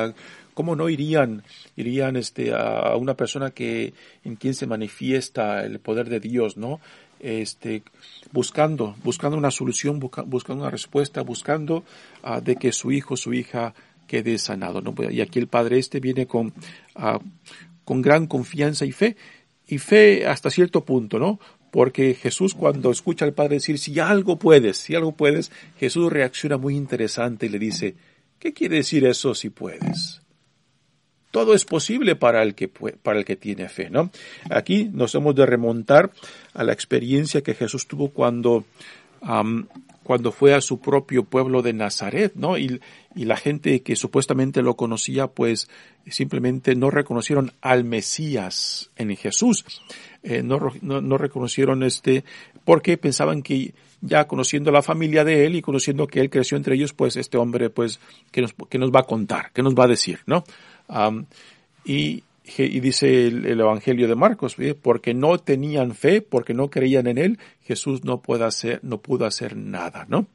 ¿cómo 0.54 0.76
no 0.76 0.88
irían, 0.88 1.42
irían 1.76 2.16
este, 2.16 2.52
a 2.54 2.96
una 2.96 3.14
persona 3.14 3.50
que, 3.50 3.94
en 4.24 4.36
quien 4.36 4.54
se 4.54 4.66
manifiesta 4.66 5.64
el 5.64 5.78
poder 5.78 6.08
de 6.08 6.20
Dios, 6.20 6.56
¿no? 6.56 6.80
Este, 7.20 7.82
buscando, 8.32 8.96
buscando 9.04 9.36
una 9.36 9.52
solución, 9.52 10.00
buscando 10.00 10.62
una 10.62 10.70
respuesta, 10.70 11.22
buscando 11.22 11.84
uh, 12.24 12.40
de 12.40 12.56
que 12.56 12.72
su 12.72 12.90
hijo, 12.90 13.16
su 13.16 13.32
hija 13.32 13.74
quede 14.08 14.38
sanado, 14.38 14.80
¿no? 14.80 14.94
Y 15.10 15.20
aquí 15.20 15.38
el 15.38 15.46
padre 15.46 15.78
este 15.78 16.00
viene 16.00 16.26
con, 16.26 16.48
uh, 16.96 17.18
con 17.84 18.02
gran 18.02 18.26
confianza 18.26 18.84
y 18.84 18.92
fe, 18.92 19.16
y 19.68 19.78
fe 19.78 20.26
hasta 20.26 20.50
cierto 20.50 20.84
punto, 20.84 21.18
¿no? 21.18 21.38
Porque 21.70 22.14
Jesús 22.14 22.54
cuando 22.54 22.90
escucha 22.90 23.24
al 23.24 23.32
Padre 23.32 23.54
decir, 23.54 23.78
si 23.78 23.98
algo 23.98 24.38
puedes, 24.38 24.76
si 24.76 24.94
algo 24.94 25.12
puedes, 25.12 25.50
Jesús 25.78 26.12
reacciona 26.12 26.58
muy 26.58 26.76
interesante 26.76 27.46
y 27.46 27.48
le 27.48 27.58
dice, 27.58 27.94
¿qué 28.38 28.52
quiere 28.52 28.76
decir 28.76 29.06
eso 29.06 29.34
si 29.34 29.48
puedes? 29.48 30.20
Todo 31.33 31.55
es 31.55 31.64
posible 31.64 32.14
para 32.14 32.42
el 32.42 32.55
que, 32.55 32.68
para 32.68 33.18
el 33.18 33.25
que 33.25 33.37
tiene 33.37 33.68
fe, 33.71 33.88
¿no? 33.88 34.11
Aquí 34.51 34.90
nos 34.92 35.14
hemos 35.14 35.35
de 35.35 35.47
remontar 35.47 36.12
a 36.53 36.62
la 36.62 36.75
experiencia 36.75 37.40
que 37.40 37.55
Jesús 37.55 37.88
tuvo 37.88 38.11
cuando, 38.11 38.66
cuando 40.03 40.31
fue 40.31 40.53
a 40.53 40.61
su 40.61 40.79
propio 40.79 41.25
pueblo 41.25 41.62
de 41.62 41.73
Nazaret, 41.73 42.35
¿no? 42.37 42.59
Y, 42.59 42.81
la 43.14 43.37
gente 43.37 43.83
que 43.83 43.95
supuestamente 43.95 44.62
lo 44.62 44.75
conocía, 44.75 45.27
pues 45.27 45.68
simplemente 46.07 46.75
no 46.75 46.90
reconocieron 46.90 47.53
al 47.61 47.85
Mesías 47.85 48.90
en 48.97 49.14
Jesús. 49.16 49.64
Eh, 50.23 50.42
no, 50.42 50.59
no, 50.81 51.01
no, 51.03 51.18
reconocieron 51.18 51.83
este, 51.83 52.25
porque 52.64 52.97
pensaban 52.97 53.42
que 53.42 53.75
ya 54.03 54.27
conociendo 54.27 54.71
la 54.71 54.83
familia 54.83 55.25
de 55.25 55.47
él 55.47 55.57
y 55.57 55.62
conociendo 55.62 56.07
que 56.07 56.21
él 56.21 56.31
creció 56.31 56.57
entre 56.57 56.75
ellos, 56.75 56.92
pues 56.92 57.16
este 57.16 57.38
hombre, 57.38 57.71
pues, 57.71 58.01
que 58.31 58.42
nos, 58.42 58.55
que 58.68 58.79
nos 58.79 58.90
va 58.90 59.01
a 59.01 59.07
contar, 59.07 59.53
que 59.53 59.62
nos 59.62 59.75
va 59.75 59.85
a 59.85 59.88
decir, 59.88 60.21
¿no? 60.27 60.45
Y, 61.85 62.22
dice 62.57 63.26
el, 63.26 63.61
Evangelio 63.61 64.09
de 64.09 64.14
Marcos, 64.14 64.57
porque 64.83 65.14
no 65.14 65.38
tenían 65.38 65.94
fe, 65.94 66.22
porque 66.22 66.55
no 66.55 66.68
creían 66.68 67.07
en 67.07 67.18
él, 67.18 67.38
Jesús 67.64 68.05
no 68.05 68.20
puede 68.20 68.44
hacer, 68.44 68.81
no 68.83 68.98
pudo 68.98 69.26
hacer 69.26 69.57
nada, 69.57 70.07
¿no? 70.09 70.26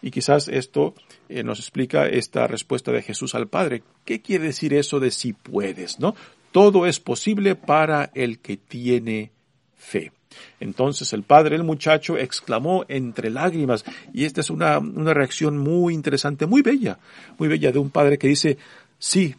y 0.00 0.10
quizás 0.10 0.48
esto 0.48 0.94
eh, 1.28 1.42
nos 1.42 1.58
explica 1.58 2.06
esta 2.06 2.46
respuesta 2.46 2.92
de 2.92 3.02
Jesús 3.02 3.34
al 3.34 3.48
Padre. 3.48 3.82
¿Qué 4.04 4.22
quiere 4.22 4.44
decir 4.44 4.72
eso 4.72 5.00
de 5.00 5.10
si 5.10 5.32
puedes, 5.32 5.98
no? 5.98 6.14
Todo 6.52 6.86
es 6.86 7.00
posible 7.00 7.56
para 7.56 8.10
el 8.14 8.38
que 8.38 8.56
tiene 8.56 9.32
fe. 9.76 10.12
Entonces 10.60 11.12
el 11.12 11.22
padre 11.22 11.56
del 11.56 11.64
muchacho 11.64 12.16
exclamó 12.16 12.84
entre 12.88 13.30
lágrimas, 13.30 13.84
y 14.12 14.24
esta 14.24 14.40
es 14.40 14.50
una, 14.50 14.78
una 14.78 15.14
reacción 15.14 15.58
muy 15.58 15.94
interesante, 15.94 16.46
muy 16.46 16.62
bella, 16.62 16.98
muy 17.38 17.48
bella 17.48 17.72
de 17.72 17.78
un 17.78 17.90
padre 17.90 18.18
que 18.18 18.28
dice, 18.28 18.58
sí, 18.98 19.34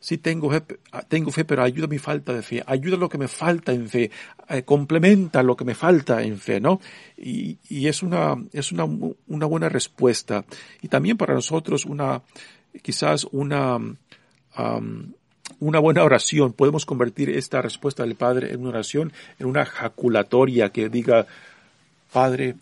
sí 0.00 0.18
tengo 0.18 0.50
fe, 0.50 0.62
tengo 1.08 1.30
fe, 1.30 1.44
pero 1.44 1.62
ayuda 1.62 1.86
mi 1.86 1.98
falta 1.98 2.32
de 2.32 2.42
fe, 2.42 2.62
ayuda 2.66 2.96
lo 2.96 3.08
que 3.08 3.18
me 3.18 3.28
falta 3.28 3.72
en 3.72 3.88
fe, 3.88 4.10
eh, 4.48 4.62
complementa 4.62 5.42
lo 5.42 5.56
que 5.56 5.64
me 5.64 5.74
falta 5.74 6.22
en 6.22 6.38
fe, 6.38 6.60
¿no? 6.60 6.80
Y, 7.16 7.58
y 7.68 7.88
es 7.88 8.02
una, 8.02 8.36
es 8.52 8.72
una, 8.72 8.84
una 8.84 9.46
buena 9.46 9.68
respuesta. 9.68 10.44
Y 10.82 10.88
también 10.88 11.16
para 11.16 11.34
nosotros 11.34 11.84
una, 11.84 12.22
quizás 12.82 13.24
una, 13.32 13.78
una 15.60 15.78
buena 15.78 16.04
oración. 16.04 16.52
Podemos 16.52 16.86
convertir 16.86 17.30
esta 17.30 17.62
respuesta 17.62 18.04
del 18.04 18.14
Padre 18.14 18.52
en 18.52 18.60
una 18.60 18.70
oración, 18.70 19.12
en 19.38 19.46
una 19.46 19.64
jaculatoria 19.64 20.70
que 20.70 20.88
diga, 20.88 21.26
Padre, 22.12 22.56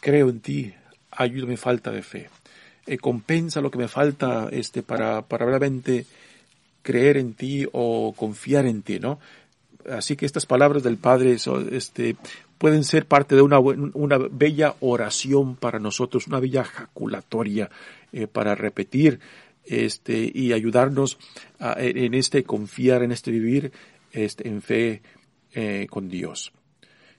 creo 0.00 0.28
en 0.28 0.40
ti, 0.40 0.74
ayuda 1.10 1.46
mi 1.46 1.56
falta 1.56 1.90
de 1.90 2.02
fe. 2.02 2.30
Eh, 2.88 2.96
compensa 2.96 3.60
lo 3.60 3.70
que 3.70 3.76
me 3.76 3.86
falta 3.86 4.48
este, 4.50 4.82
para, 4.82 5.20
para 5.20 5.44
realmente 5.44 6.06
creer 6.80 7.18
en 7.18 7.34
ti 7.34 7.66
o 7.70 8.14
confiar 8.16 8.64
en 8.64 8.80
ti, 8.80 8.98
¿no? 8.98 9.18
Así 9.90 10.16
que 10.16 10.24
estas 10.24 10.46
palabras 10.46 10.82
del 10.82 10.96
Padre 10.96 11.36
este, 11.70 12.16
pueden 12.56 12.84
ser 12.84 13.04
parte 13.04 13.34
de 13.34 13.42
una, 13.42 13.58
una 13.58 14.16
bella 14.30 14.74
oración 14.80 15.56
para 15.56 15.78
nosotros, 15.78 16.28
una 16.28 16.40
bella 16.40 16.64
jaculatoria 16.64 17.68
eh, 18.10 18.26
para 18.26 18.54
repetir 18.54 19.20
este, 19.66 20.32
y 20.34 20.54
ayudarnos 20.54 21.18
en 21.60 22.14
este 22.14 22.42
confiar, 22.44 23.02
en 23.02 23.12
este 23.12 23.30
vivir 23.30 23.70
este, 24.12 24.48
en 24.48 24.62
fe 24.62 25.02
eh, 25.52 25.86
con 25.90 26.08
Dios. 26.08 26.52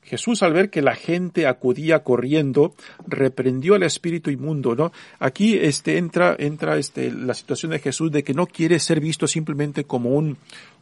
Jesús 0.02 0.42
al 0.42 0.54
ver 0.54 0.70
que 0.70 0.82
la 0.82 0.96
gente 0.96 1.46
acudía 1.46 2.04
corriendo, 2.04 2.74
reprendió 3.08 3.76
al 3.76 3.84
espíritu 3.84 4.32
inmundo, 4.32 4.76
¿no? 4.76 4.92
Aquí 5.20 5.56
este 5.56 5.98
entra 5.98 6.36
entra 6.40 6.78
este 6.78 7.12
la 7.12 7.34
situación 7.34 7.72
de 7.72 7.80
Jesús 7.80 8.12
de 8.12 8.24
que 8.24 8.34
no 8.34 8.48
quiere 8.48 8.80
ser 8.80 9.00
visto 9.00 9.28
simplemente 9.28 9.84
como 9.84 10.12
un 10.12 10.38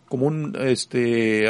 como 0.08 0.28
un 0.28 0.56
este 0.60 1.46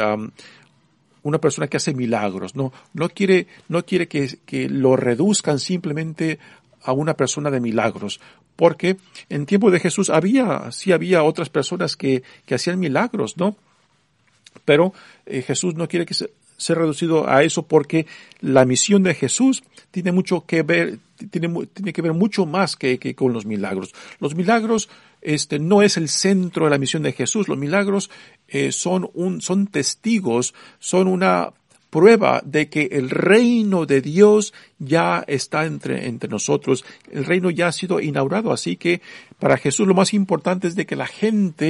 una 1.22 1.38
persona 1.38 1.68
que 1.68 1.76
hace 1.76 1.94
milagros, 1.94 2.56
no 2.56 2.72
no 2.94 3.08
quiere 3.10 3.46
no 3.68 3.84
quiere 3.84 4.08
que, 4.08 4.38
que 4.44 4.68
lo 4.68 4.96
reduzcan 4.96 5.60
simplemente 5.60 6.38
a 6.82 6.92
una 6.92 7.14
persona 7.14 7.50
de 7.50 7.60
milagros, 7.60 8.20
porque 8.56 8.96
en 9.28 9.46
tiempo 9.46 9.70
de 9.70 9.78
Jesús 9.78 10.10
había 10.10 10.72
sí 10.72 10.90
había 10.90 11.22
otras 11.22 11.48
personas 11.48 11.96
que 11.96 12.24
que 12.44 12.56
hacían 12.56 12.80
milagros, 12.80 13.36
¿no? 13.36 13.56
Pero 14.64 14.92
eh, 15.26 15.42
Jesús 15.42 15.74
no 15.76 15.86
quiere 15.86 16.06
que 16.06 16.14
se, 16.14 16.30
ser 16.58 16.76
reducido 16.76 17.30
a 17.30 17.42
eso 17.42 17.66
porque 17.66 18.06
la 18.40 18.66
misión 18.66 19.02
de 19.02 19.14
Jesús 19.14 19.62
tiene 19.90 20.12
mucho 20.12 20.44
que 20.44 20.62
ver, 20.62 20.98
tiene, 21.30 21.48
tiene 21.72 21.92
que 21.94 22.02
ver 22.02 22.12
mucho 22.12 22.44
más 22.44 22.76
que, 22.76 22.98
que, 22.98 23.14
con 23.14 23.32
los 23.32 23.46
milagros. 23.46 23.94
Los 24.20 24.34
milagros, 24.34 24.90
este, 25.22 25.58
no 25.58 25.82
es 25.82 25.96
el 25.96 26.08
centro 26.10 26.66
de 26.66 26.70
la 26.70 26.78
misión 26.78 27.02
de 27.02 27.12
Jesús. 27.12 27.48
Los 27.48 27.56
milagros 27.56 28.10
eh, 28.48 28.72
son 28.72 29.08
un, 29.14 29.40
son 29.40 29.68
testigos, 29.68 30.52
son 30.78 31.08
una 31.08 31.52
prueba 31.90 32.42
de 32.44 32.68
que 32.68 32.88
el 32.92 33.08
reino 33.08 33.86
de 33.86 34.02
Dios 34.02 34.52
ya 34.78 35.24
está 35.26 35.64
entre, 35.64 36.06
entre 36.06 36.28
nosotros. 36.28 36.84
El 37.10 37.24
reino 37.24 37.50
ya 37.50 37.68
ha 37.68 37.72
sido 37.72 38.00
inaugurado. 38.00 38.52
Así 38.52 38.76
que 38.76 39.00
para 39.38 39.56
Jesús 39.56 39.86
lo 39.86 39.94
más 39.94 40.12
importante 40.12 40.68
es 40.68 40.76
de 40.76 40.86
que 40.86 40.96
la 40.96 41.06
gente 41.06 41.68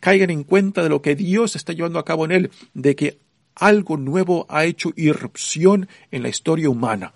caiga 0.00 0.24
en 0.24 0.44
cuenta 0.44 0.82
de 0.82 0.88
lo 0.88 1.02
que 1.02 1.14
Dios 1.14 1.56
está 1.56 1.74
llevando 1.74 1.98
a 1.98 2.04
cabo 2.04 2.24
en 2.24 2.32
él, 2.32 2.50
de 2.72 2.96
que 2.96 3.18
algo 3.60 3.96
nuevo 3.96 4.46
ha 4.48 4.64
hecho 4.64 4.92
irrupción 4.96 5.88
en 6.10 6.24
la 6.24 6.28
historia 6.28 6.68
humana. 6.68 7.12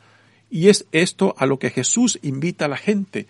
Y 0.51 0.69
es 0.69 0.87
esto 0.93 1.35
a 1.37 1.47
lo 1.47 1.59
que 1.59 1.71
Jesús 1.71 2.21
invita 2.23 2.67
a 2.67 2.69
la 2.69 2.77
gente, 2.77 3.27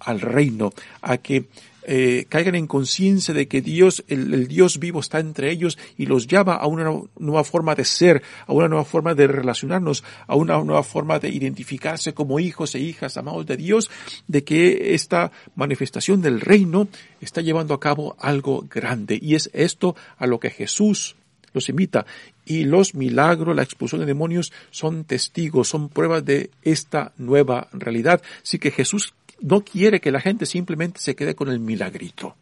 al 0.00 0.20
reino, 0.20 0.72
a 1.00 1.16
que 1.16 1.46
eh, 1.84 2.26
caigan 2.28 2.54
en 2.54 2.66
conciencia 2.66 3.34
de 3.34 3.48
que 3.48 3.60
Dios, 3.60 4.04
el, 4.06 4.46
Dios 4.46 4.78
vivo 4.78 5.00
está 5.00 5.18
entre 5.18 5.50
ellos 5.50 5.78
y 5.96 6.06
los 6.06 6.26
llama 6.26 6.54
a 6.54 6.66
una 6.66 6.92
nueva 7.18 7.42
forma 7.42 7.74
de 7.74 7.84
ser, 7.84 8.22
a 8.46 8.52
una 8.52 8.68
nueva 8.68 8.84
forma 8.84 9.14
de 9.14 9.26
relacionarnos, 9.26 10.04
a 10.26 10.36
una 10.36 10.62
nueva 10.62 10.82
forma 10.82 11.18
de 11.18 11.30
identificarse 11.30 12.14
como 12.14 12.38
hijos 12.38 12.74
e 12.74 12.80
hijas 12.80 13.16
amados 13.16 13.46
de 13.46 13.56
Dios, 13.56 13.90
de 14.28 14.44
que 14.44 14.94
esta 14.94 15.32
manifestación 15.54 16.22
del 16.22 16.40
reino 16.40 16.88
está 17.20 17.40
llevando 17.40 17.74
a 17.74 17.80
cabo 17.80 18.16
algo 18.18 18.64
grande. 18.68 19.18
Y 19.20 19.34
es 19.34 19.50
esto 19.52 19.96
a 20.18 20.26
lo 20.26 20.38
que 20.38 20.50
Jesús 20.50 21.16
los 21.52 21.68
invita. 21.68 22.06
Y 22.44 22.64
los 22.64 22.94
milagros, 22.94 23.54
la 23.54 23.62
expulsión 23.62 24.00
de 24.00 24.06
demonios 24.06 24.52
son 24.70 25.04
testigos, 25.04 25.68
son 25.68 25.88
pruebas 25.88 26.24
de 26.24 26.50
esta 26.62 27.12
nueva 27.18 27.68
realidad. 27.72 28.22
Así 28.42 28.58
que 28.58 28.70
Jesús 28.70 29.14
no 29.40 29.62
quiere 29.62 30.00
que 30.00 30.12
la 30.12 30.20
gente 30.20 30.46
simplemente 30.46 31.00
se 31.00 31.14
quede 31.14 31.34
con 31.34 31.48
el 31.48 31.60
milagrito. 31.60 32.36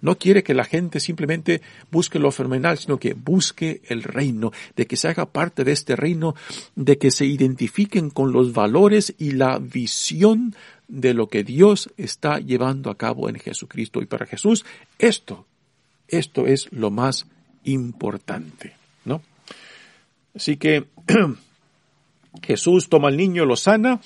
No 0.00 0.18
quiere 0.18 0.42
que 0.42 0.54
la 0.54 0.64
gente 0.64 1.00
simplemente 1.00 1.62
busque 1.90 2.18
lo 2.18 2.30
fenomenal, 2.30 2.78
sino 2.78 2.98
que 2.98 3.14
busque 3.14 3.80
el 3.88 4.02
reino, 4.02 4.52
de 4.76 4.86
que 4.86 4.96
se 4.96 5.08
haga 5.08 5.26
parte 5.26 5.64
de 5.64 5.72
este 5.72 5.96
reino, 5.96 6.34
de 6.74 6.98
que 6.98 7.10
se 7.10 7.24
identifiquen 7.24 8.10
con 8.10 8.32
los 8.32 8.52
valores 8.52 9.14
y 9.18 9.32
la 9.32 9.58
visión 9.58 10.54
de 10.86 11.14
lo 11.14 11.28
que 11.28 11.44
Dios 11.44 11.90
está 11.96 12.38
llevando 12.38 12.90
a 12.90 12.96
cabo 12.96 13.28
en 13.28 13.36
Jesucristo. 13.36 14.00
Y 14.02 14.06
para 14.06 14.26
Jesús, 14.26 14.64
esto, 14.98 15.46
esto 16.08 16.46
es 16.46 16.68
lo 16.72 16.90
más 16.90 17.26
importante, 17.66 18.74
¿no? 19.04 19.22
Así 20.34 20.56
que 20.56 20.86
Jesús 22.42 22.88
toma 22.88 23.08
al 23.08 23.16
niño, 23.16 23.44
lo 23.44 23.56
sana, 23.56 24.00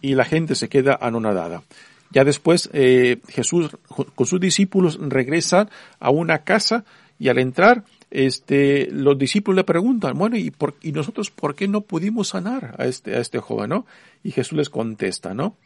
y 0.00 0.14
la 0.14 0.24
gente 0.24 0.54
se 0.54 0.68
queda 0.68 0.98
anonadada. 1.00 1.62
Ya 2.10 2.24
después 2.24 2.70
eh, 2.72 3.18
Jesús 3.28 3.76
con 4.14 4.26
sus 4.26 4.40
discípulos 4.40 4.98
regresa 5.00 5.68
a 5.98 6.10
una 6.10 6.44
casa 6.44 6.84
y 7.18 7.28
al 7.28 7.38
entrar 7.38 7.84
este, 8.10 8.88
los 8.92 9.18
discípulos 9.18 9.56
le 9.56 9.64
preguntan, 9.64 10.16
bueno, 10.16 10.36
¿y, 10.36 10.50
por, 10.50 10.76
¿y 10.80 10.92
nosotros 10.92 11.30
por 11.30 11.54
qué 11.56 11.66
no 11.66 11.80
pudimos 11.80 12.28
sanar 12.28 12.76
a 12.78 12.86
este, 12.86 13.16
a 13.16 13.20
este 13.20 13.40
joven, 13.40 13.70
no? 13.70 13.86
Y 14.22 14.30
Jesús 14.30 14.56
les 14.56 14.70
contesta, 14.70 15.34
¿no? 15.34 15.56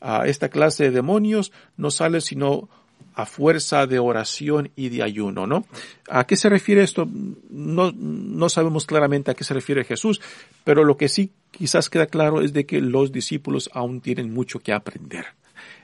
A 0.00 0.26
esta 0.28 0.48
clase 0.48 0.84
de 0.84 0.90
demonios 0.92 1.52
no 1.76 1.90
sale 1.90 2.20
sino 2.20 2.68
a 3.14 3.26
fuerza 3.26 3.86
de 3.86 3.98
oración 3.98 4.70
y 4.76 4.90
de 4.90 5.02
ayuno, 5.02 5.46
¿no? 5.46 5.66
¿A 6.08 6.24
qué 6.24 6.36
se 6.36 6.48
refiere 6.48 6.82
esto? 6.82 7.08
No, 7.50 7.92
no 7.92 8.48
sabemos 8.48 8.86
claramente 8.86 9.30
a 9.30 9.34
qué 9.34 9.44
se 9.44 9.54
refiere 9.54 9.84
Jesús, 9.84 10.20
pero 10.62 10.84
lo 10.84 10.96
que 10.96 11.08
sí 11.08 11.32
quizás 11.50 11.90
queda 11.90 12.06
claro 12.06 12.42
es 12.42 12.52
de 12.52 12.64
que 12.64 12.80
los 12.80 13.10
discípulos 13.10 13.70
aún 13.72 14.00
tienen 14.00 14.32
mucho 14.32 14.60
que 14.60 14.72
aprender. 14.72 15.26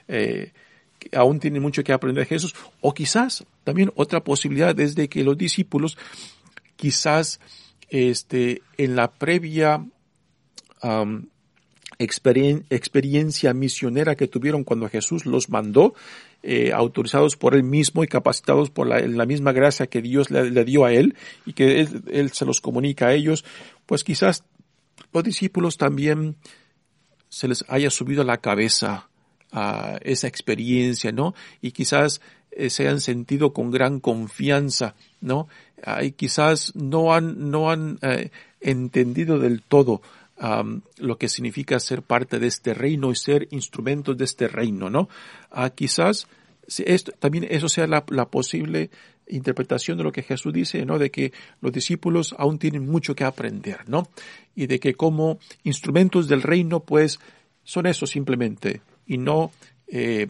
Eh, 0.07 0.53
aún 1.13 1.41
tienen 1.41 1.63
mucho 1.63 1.83
que 1.83 1.93
aprender 1.93 2.25
de 2.25 2.29
Jesús. 2.29 2.55
O 2.81 2.95
quizás 2.95 3.45
también 3.65 3.93
otra 3.97 4.23
posibilidad 4.23 4.79
es 4.79 4.95
de 4.95 5.09
que 5.09 5.25
los 5.25 5.37
discípulos 5.37 5.99
quizás 6.77 7.41
este, 7.89 8.63
en 8.77 8.97
la 8.97 9.11
previa 9.11 9.85
experiencia 11.99 13.55
misionera 13.55 14.17
que 14.17 14.29
tuvieron 14.29 14.65
cuando 14.65 14.89
Jesús 14.89 15.27
los 15.27 15.49
mandó, 15.49 15.95
eh, 16.43 16.73
autorizados 16.73 17.37
por 17.37 17.55
él 17.55 17.63
mismo 17.63 18.05
y 18.05 18.09
capacitados 18.09 18.71
por 18.71 18.87
la, 18.87 19.27
misma 19.27 19.53
gracia 19.53 19.87
que 19.87 20.03
Dios 20.03 20.31
le, 20.31 20.65
dio 20.65 20.85
a 20.85 20.93
él 20.93 21.15
y 21.47 21.53
que 21.53 21.81
él, 21.81 22.33
se 22.33 22.45
los 22.45 22.61
comunica 22.61 23.09
a 23.09 23.15
ellos, 23.15 23.45
pues 23.87 24.05
quizás 24.05 24.45
los 25.13 25.25
discípulos 25.25 25.77
también 25.77 26.37
se 27.29 27.49
les 27.49 27.65
haya 27.69 27.91
subido 27.91 28.23
a 28.23 28.27
la 28.27 28.39
cabeza 28.39 29.09
a 29.53 29.99
esa 30.03 30.27
experiencia, 30.27 31.13
¿no? 31.13 31.35
Y 31.63 31.71
quizás 31.71 32.21
eh, 32.51 32.71
se 32.71 32.83
hayan 32.83 33.01
sentido 33.01 33.53
con 33.53 33.71
gran 33.71 34.01
confianza, 34.01 34.95
¿no? 35.21 35.49
y 36.01 36.13
quizás 36.13 36.75
no 36.75 37.13
han, 37.13 37.51
no 37.51 37.71
han 37.71 37.99
eh, 38.01 38.31
entendido 38.61 39.39
del 39.39 39.61
todo 39.61 40.01
lo 40.37 41.19
que 41.19 41.29
significa 41.29 41.79
ser 41.79 42.03
parte 42.03 42.39
de 42.39 42.49
este 42.49 42.75
reino 42.75 43.11
y 43.11 43.17
ser 43.17 43.49
instrumentos 43.51 44.17
de 44.17 44.25
este 44.25 44.49
reino, 44.49 44.91
¿no? 44.91 45.09
Ah, 45.51 45.71
quizás 45.71 46.27
esto, 46.67 47.13
también 47.19 47.47
eso 47.49 47.69
sea 47.69 47.87
la, 47.87 48.05
posible 48.05 48.91
interpretación 49.27 49.97
de 49.97 50.05
lo 50.05 50.13
que 50.13 50.23
Jesús 50.23 50.53
dice, 50.53 50.85
¿no? 50.85 50.99
De 50.99 51.11
que 51.11 51.33
los 51.61 51.73
discípulos 51.73 52.35
aún 52.39 52.59
tienen 52.59 52.87
mucho 52.87 53.15
que 53.15 53.25
aprender, 53.25 53.89
¿no? 53.89 54.09
Y 54.55 54.67
de 54.67 54.79
que 54.79 54.95
como 54.95 55.39
instrumentos 55.63 56.29
del 56.29 56.43
reino, 56.43 56.81
pues, 56.81 57.21
son 57.63 57.87
eso 57.87 58.07
simplemente, 58.07 58.83
y 59.07 59.17
no, 59.17 59.51
eh, 59.89 60.29